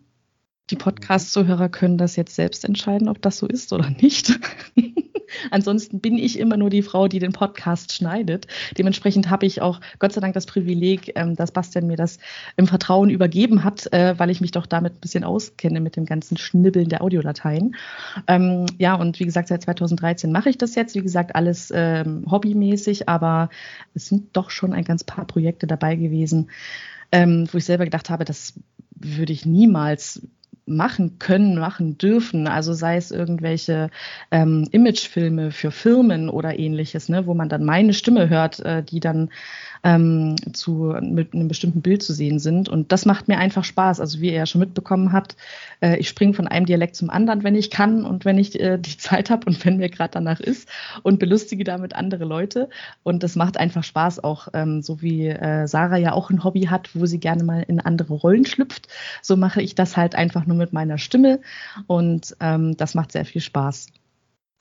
[0.69, 0.75] Die.
[0.75, 4.39] Podcast-Zuhörer können das jetzt selbst entscheiden, ob das so ist oder nicht.
[5.51, 8.47] Ansonsten bin ich immer nur die Frau, die den Podcast schneidet.
[8.77, 12.17] Dementsprechend habe ich auch Gott sei Dank das Privileg, ähm, dass Bastian mir das
[12.57, 16.05] im Vertrauen übergeben hat, äh, weil ich mich doch damit ein bisschen auskenne mit dem
[16.05, 17.75] ganzen Schnibbeln der Audiodateien.
[18.27, 20.95] Ähm, ja, und wie gesagt, seit 2013 mache ich das jetzt.
[20.95, 23.49] Wie gesagt, alles ähm, hobbymäßig, aber
[23.93, 26.49] es sind doch schon ein ganz paar Projekte dabei gewesen,
[27.11, 28.53] wo ich selber gedacht habe, das
[28.91, 30.21] würde ich niemals
[30.69, 32.47] machen können, machen dürfen.
[32.47, 33.89] Also sei es irgendwelche
[34.31, 38.99] ähm, Imagefilme für Firmen oder ähnliches, ne, wo man dann meine Stimme hört, äh, die
[38.99, 39.29] dann
[39.83, 42.69] ähm, zu, mit einem bestimmten Bild zu sehen sind.
[42.69, 43.99] Und das macht mir einfach Spaß.
[43.99, 45.35] Also wie ihr ja schon mitbekommen habt,
[45.81, 48.77] äh, ich springe von einem Dialekt zum anderen, wenn ich kann und wenn ich äh,
[48.77, 50.69] die Zeit habe und wenn mir gerade danach ist
[51.03, 52.69] und belustige damit andere Leute.
[53.03, 56.63] Und das macht einfach Spaß, auch ähm, so wie äh, Sarah ja auch ein Hobby
[56.63, 58.87] hat, wo sie gerne mal in andere Rollen schlüpft.
[59.21, 61.41] So mache ich das halt einfach nur mit meiner Stimme
[61.87, 63.87] und ähm, das macht sehr viel Spaß.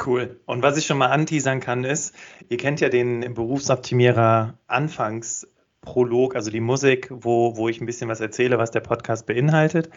[0.05, 0.41] Cool.
[0.47, 2.15] Und was ich schon mal anteasern kann, ist,
[2.49, 8.21] ihr kennt ja den Berufsoptimierer Anfangsprolog, also die Musik, wo, wo ich ein bisschen was
[8.21, 9.91] erzähle, was der Podcast beinhaltet.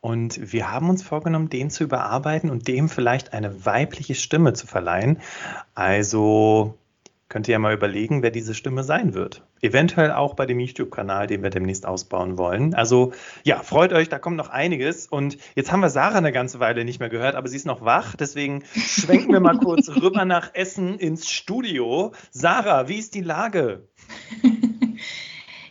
[0.00, 4.66] Und wir haben uns vorgenommen, den zu überarbeiten und dem vielleicht eine weibliche Stimme zu
[4.66, 5.20] verleihen.
[5.74, 6.76] Also
[7.28, 9.46] Könnt ihr ja mal überlegen, wer diese Stimme sein wird.
[9.62, 12.74] Eventuell auch bei dem YouTube-Kanal, den wir demnächst ausbauen wollen.
[12.74, 13.12] Also
[13.44, 15.06] ja, freut euch, da kommt noch einiges.
[15.06, 17.84] Und jetzt haben wir Sarah eine ganze Weile nicht mehr gehört, aber sie ist noch
[17.84, 18.14] wach.
[18.14, 22.12] Deswegen schwenken wir mal kurz rüber nach Essen ins Studio.
[22.30, 23.88] Sarah, wie ist die Lage?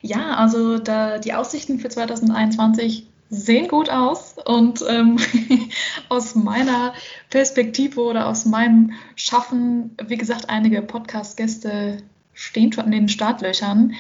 [0.06, 5.18] Ja, also da, die Aussichten für 2021 sehen gut aus und ähm,
[6.10, 6.94] aus meiner
[7.30, 11.98] Perspektive oder aus meinem Schaffen, wie gesagt, einige Podcast-Gäste
[12.34, 13.94] stehen schon in den Startlöchern.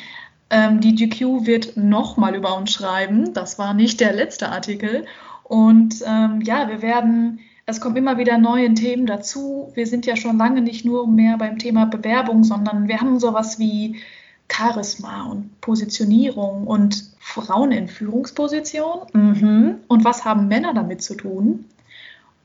[0.49, 3.33] Ähm, die GQ wird nochmal über uns schreiben.
[3.33, 5.05] Das war nicht der letzte Artikel.
[5.43, 9.71] Und ähm, ja, wir werden, es kommen immer wieder neue Themen dazu.
[9.73, 13.57] Wir sind ja schon lange nicht nur mehr beim Thema Bewerbung, sondern wir haben sowas
[13.57, 13.97] wie
[14.51, 19.07] Charisma und Positionierung und Frauen in Führungsposition.
[19.13, 19.75] Mhm.
[19.87, 21.65] Und was haben Männer damit zu tun?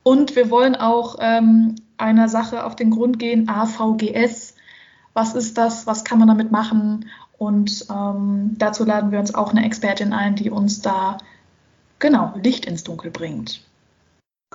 [0.03, 4.55] Und wir wollen auch ähm, einer Sache auf den Grund gehen, AVGS.
[5.13, 5.85] Was ist das?
[5.85, 7.09] Was kann man damit machen?
[7.37, 11.17] Und ähm, dazu laden wir uns auch eine Expertin ein, die uns da
[11.99, 13.63] genau Licht ins Dunkel bringt.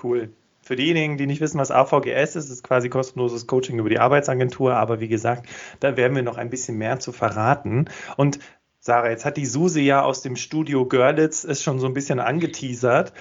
[0.03, 0.33] Cool.
[0.63, 4.75] Für diejenigen, die nicht wissen, was AVGS ist, ist quasi kostenloses Coaching über die Arbeitsagentur.
[4.75, 5.47] Aber wie gesagt,
[5.81, 7.91] da werden wir noch ein bisschen mehr zu verraten.
[8.17, 8.39] Und
[8.87, 12.21] Sarah, jetzt hat die Suse ja aus dem Studio Görlitz es schon so ein bisschen
[12.21, 13.15] angeteasert.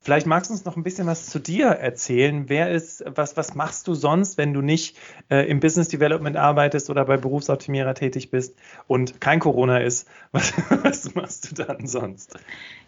[0.00, 2.48] Vielleicht magst du uns noch ein bisschen was zu dir erzählen.
[2.48, 4.96] Wer ist, was, was machst du sonst, wenn du nicht
[5.30, 8.54] äh, im Business Development arbeitest oder bei Berufsoptimierer tätig bist
[8.86, 10.06] und kein Corona ist?
[10.30, 12.36] Was, was machst du dann sonst?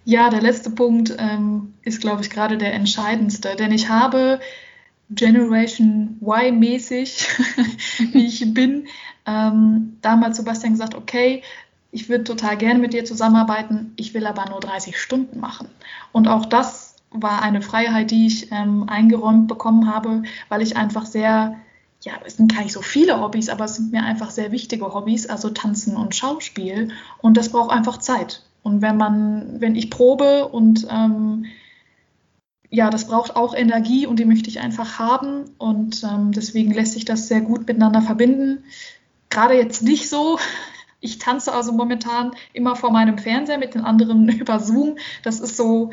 [0.04, 4.38] Ja, der letzte Punkt ähm, ist, glaube ich, gerade der entscheidendste, denn ich habe
[5.10, 7.26] Generation Y-mäßig,
[8.12, 8.86] wie ich bin,
[9.26, 11.42] ähm, damals Sebastian gesagt, okay,
[11.96, 15.66] ich würde total gerne mit dir zusammenarbeiten, ich will aber nur 30 Stunden machen.
[16.12, 21.06] Und auch das war eine Freiheit, die ich ähm, eingeräumt bekommen habe, weil ich einfach
[21.06, 21.56] sehr,
[22.02, 24.92] ja, es sind gar nicht so viele Hobbys, aber es sind mir einfach sehr wichtige
[24.92, 26.90] Hobbys, also Tanzen und Schauspiel.
[27.22, 28.42] Und das braucht einfach Zeit.
[28.62, 31.46] Und wenn man, wenn ich probe und ähm,
[32.68, 35.44] ja, das braucht auch Energie und die möchte ich einfach haben.
[35.56, 38.64] Und ähm, deswegen lässt sich das sehr gut miteinander verbinden.
[39.30, 40.38] Gerade jetzt nicht so.
[41.06, 44.98] Ich tanze also momentan immer vor meinem Fernseher mit den anderen über Zoom.
[45.22, 45.92] Das ist so,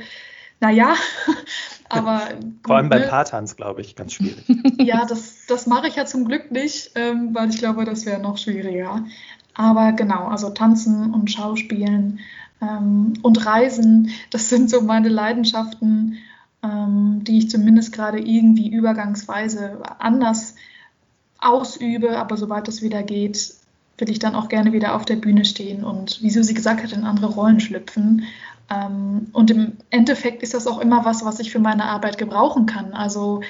[0.59, 0.95] naja,
[1.89, 2.22] aber.
[2.66, 3.07] Vor allem beim ne?
[3.07, 4.43] Paartanz, glaube ich, ganz schwierig.
[4.80, 8.20] ja, das, das mache ich ja zum Glück nicht, ähm, weil ich glaube, das wäre
[8.20, 9.05] noch schwieriger.
[9.53, 12.20] Aber genau, also tanzen und Schauspielen
[12.59, 16.18] ähm, und Reisen, das sind so meine Leidenschaften,
[16.64, 20.55] ähm, die ich zumindest gerade irgendwie übergangsweise anders
[21.38, 22.18] ausübe.
[22.18, 23.53] Aber sobald es wieder geht,
[23.98, 26.91] will ich dann auch gerne wieder auf der Bühne stehen und, wie Susi gesagt hat,
[26.91, 28.26] in andere Rollen schlüpfen.
[28.70, 32.66] Ähm, und im Endeffekt ist das auch immer was, was ich für meine Arbeit gebrauchen
[32.66, 32.94] kann.
[32.94, 33.41] Also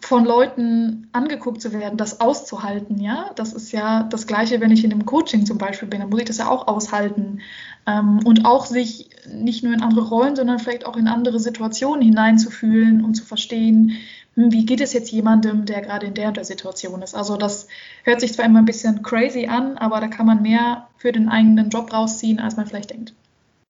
[0.00, 4.84] von Leuten angeguckt zu werden, das auszuhalten, ja, das ist ja das Gleiche, wenn ich
[4.84, 7.40] in einem Coaching zum Beispiel bin, dann muss ich das ja auch aushalten
[7.86, 12.02] ähm, und auch sich nicht nur in andere Rollen, sondern vielleicht auch in andere Situationen
[12.02, 13.98] hineinzufühlen und zu verstehen,
[14.38, 17.14] wie geht es jetzt jemandem, der gerade in der und der Situation ist.
[17.14, 17.66] Also das
[18.04, 21.28] hört sich zwar immer ein bisschen crazy an, aber da kann man mehr für den
[21.28, 23.14] eigenen Job rausziehen, als man vielleicht denkt.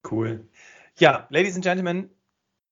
[0.09, 0.45] Cool.
[0.97, 2.09] Ja, Ladies and Gentlemen,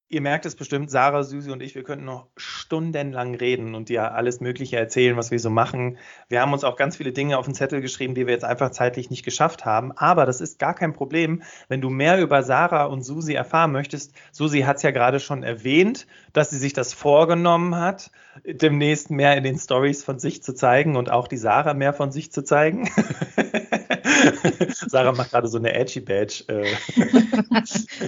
[0.09, 4.13] Ihr merkt es bestimmt, Sarah, Susi und ich, wir könnten noch stundenlang reden und dir
[4.13, 5.97] alles Mögliche erzählen, was wir so machen.
[6.29, 8.71] Wir haben uns auch ganz viele Dinge auf den Zettel geschrieben, die wir jetzt einfach
[8.71, 9.91] zeitlich nicht geschafft haben.
[9.91, 14.13] Aber das ist gar kein Problem, wenn du mehr über Sarah und Susi erfahren möchtest.
[14.31, 18.09] Susi hat es ja gerade schon erwähnt, dass sie sich das vorgenommen hat,
[18.45, 22.13] demnächst mehr in den Stories von sich zu zeigen und auch die Sarah mehr von
[22.13, 22.89] sich zu zeigen.
[24.87, 26.43] Sarah macht gerade so eine Edgy Badge.
[26.47, 26.65] Äh,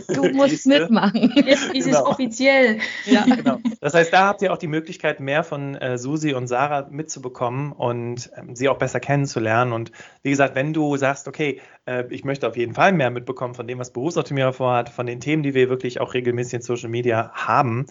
[0.14, 1.34] du musst mitmachen.
[1.36, 2.00] Jetzt ist genau.
[2.00, 2.80] es offiziell.
[3.06, 3.24] Ja.
[3.24, 3.60] Genau.
[3.82, 7.72] Das heißt, da habt ihr auch die Möglichkeit, mehr von äh, Susi und Sarah mitzubekommen
[7.72, 9.74] und ähm, sie auch besser kennenzulernen.
[9.74, 9.92] Und
[10.24, 13.68] wie gesagt, wenn du sagst, okay, äh, ich möchte auf jeden Fall mehr mitbekommen von
[13.68, 17.32] dem, was Berufsoptimierer vorhat, von den Themen, die wir wirklich auch regelmäßig in Social Media
[17.34, 17.86] haben,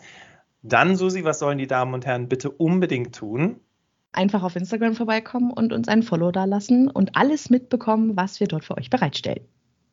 [0.63, 3.61] dann, Susi, was sollen die Damen und Herren bitte unbedingt tun?
[4.13, 8.47] Einfach auf Instagram vorbeikommen und uns ein Follow da lassen und alles mitbekommen, was wir
[8.47, 9.47] dort für euch bereitstellen.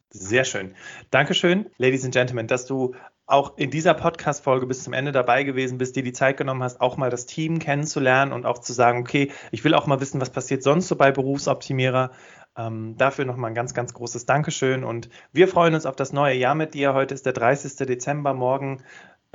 [0.09, 0.75] Sehr schön.
[1.11, 2.95] Dankeschön, Ladies and Gentlemen, dass du
[3.27, 6.79] auch in dieser Podcast-Folge bis zum Ende dabei gewesen bist, dir die Zeit genommen hast,
[6.79, 10.21] auch mal das Team kennenzulernen und auch zu sagen, okay, ich will auch mal wissen,
[10.21, 12.11] was passiert sonst so bei Berufsoptimierer.
[12.57, 16.35] Ähm, dafür nochmal ein ganz, ganz großes Dankeschön und wir freuen uns auf das neue
[16.35, 16.93] Jahr mit dir.
[16.93, 17.75] Heute ist der 30.
[17.85, 18.81] Dezember, morgen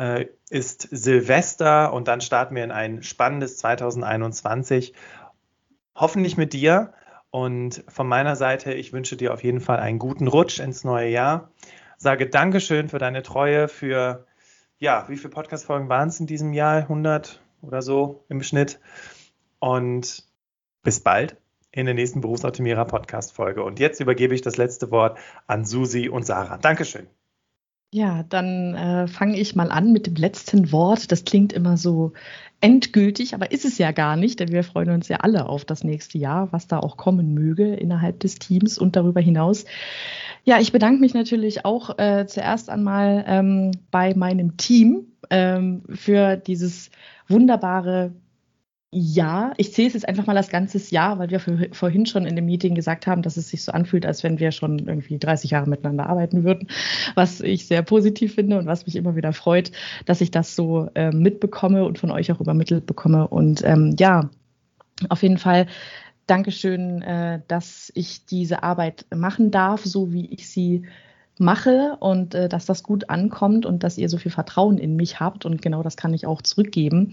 [0.01, 4.95] äh, ist Silvester und dann starten wir in ein spannendes 2021.
[5.95, 6.95] Hoffentlich mit dir
[7.31, 11.11] und von meiner Seite, ich wünsche dir auf jeden Fall einen guten Rutsch ins neue
[11.11, 11.51] Jahr.
[11.99, 14.27] Sage Dankeschön für deine Treue, für,
[14.79, 16.79] ja, wie viele Podcast-Folgen waren es in diesem Jahr?
[16.79, 18.81] 100 oder so im Schnitt.
[19.59, 20.25] Und
[20.83, 21.37] bis bald
[21.73, 23.63] in der nächsten Berufsoptimierer Podcast-Folge.
[23.63, 26.57] Und jetzt übergebe ich das letzte Wort an Susi und Sarah.
[26.57, 27.07] Dankeschön.
[27.93, 31.11] Ja, dann äh, fange ich mal an mit dem letzten Wort.
[31.11, 32.13] Das klingt immer so
[32.61, 35.83] endgültig, aber ist es ja gar nicht, denn wir freuen uns ja alle auf das
[35.83, 39.65] nächste Jahr, was da auch kommen möge innerhalb des Teams und darüber hinaus.
[40.45, 46.37] Ja, ich bedanke mich natürlich auch äh, zuerst einmal ähm, bei meinem Team ähm, für
[46.37, 46.91] dieses
[47.29, 48.13] wunderbare
[48.93, 51.39] ja, ich sehe es jetzt einfach mal als ganzes Jahr, weil wir
[51.73, 54.51] vorhin schon in dem Meeting gesagt haben, dass es sich so anfühlt, als wenn wir
[54.51, 56.67] schon irgendwie 30 Jahre miteinander arbeiten würden,
[57.15, 59.71] was ich sehr positiv finde und was mich immer wieder freut,
[60.07, 63.29] dass ich das so äh, mitbekomme und von euch auch übermittelt bekomme.
[63.29, 64.29] Und ähm, ja,
[65.09, 65.67] auf jeden Fall
[66.27, 70.83] Dankeschön, äh, dass ich diese Arbeit machen darf, so wie ich sie
[71.41, 75.21] mache und äh, dass das gut ankommt und dass ihr so viel Vertrauen in mich
[75.21, 77.13] habt und genau das kann ich auch zurückgeben.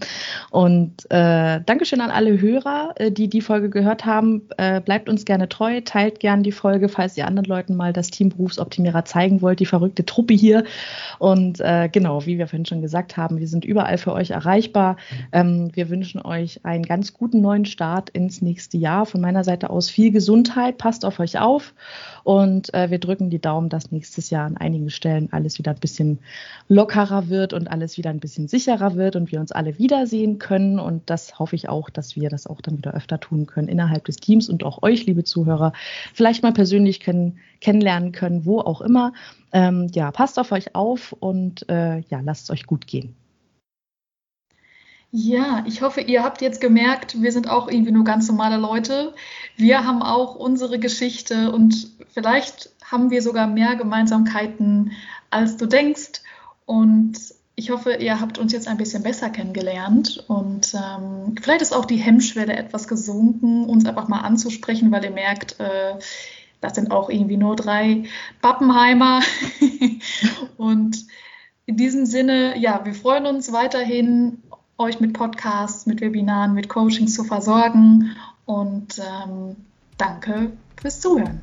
[0.50, 4.42] Und äh, Dankeschön an alle Hörer, äh, die die Folge gehört haben.
[4.56, 8.10] Äh, bleibt uns gerne treu, teilt gerne die Folge, falls ihr anderen Leuten mal das
[8.10, 10.64] Team Berufsoptimierer zeigen wollt, die verrückte Truppe hier.
[11.18, 14.96] Und äh, genau, wie wir vorhin schon gesagt haben, wir sind überall für euch erreichbar.
[15.32, 19.06] Ähm, wir wünschen euch einen ganz guten neuen Start ins nächste Jahr.
[19.06, 21.74] Von meiner Seite aus viel Gesundheit, passt auf euch auf
[22.24, 25.80] und äh, wir drücken die Daumen, dass nächstes Jahr an einigen Stellen alles wieder ein
[25.80, 26.18] bisschen
[26.68, 30.78] lockerer wird und alles wieder ein bisschen sicherer wird und wir uns alle wiedersehen können.
[30.78, 34.04] Und das hoffe ich auch, dass wir das auch dann wieder öfter tun können innerhalb
[34.04, 35.72] des Teams und auch euch, liebe Zuhörer,
[36.14, 39.12] vielleicht mal persönlich können, kennenlernen können, wo auch immer.
[39.52, 43.14] Ähm, ja, passt auf euch auf und äh, ja, lasst es euch gut gehen.
[45.10, 49.14] Ja, ich hoffe, ihr habt jetzt gemerkt, wir sind auch irgendwie nur ganz normale Leute.
[49.56, 54.92] Wir haben auch unsere Geschichte und vielleicht haben wir sogar mehr Gemeinsamkeiten,
[55.30, 56.20] als du denkst.
[56.66, 57.16] Und
[57.54, 61.86] ich hoffe, ihr habt uns jetzt ein bisschen besser kennengelernt und ähm, vielleicht ist auch
[61.86, 65.94] die Hemmschwelle etwas gesunken, uns einfach mal anzusprechen, weil ihr merkt, äh,
[66.60, 68.04] das sind auch irgendwie nur drei
[68.42, 69.22] Pappenheimer.
[70.58, 71.06] und
[71.64, 74.42] in diesem Sinne, ja, wir freuen uns weiterhin
[74.78, 78.16] euch mit Podcasts, mit Webinaren, mit Coachings zu versorgen.
[78.46, 79.56] Und ähm,
[79.96, 81.40] danke fürs Zuhören.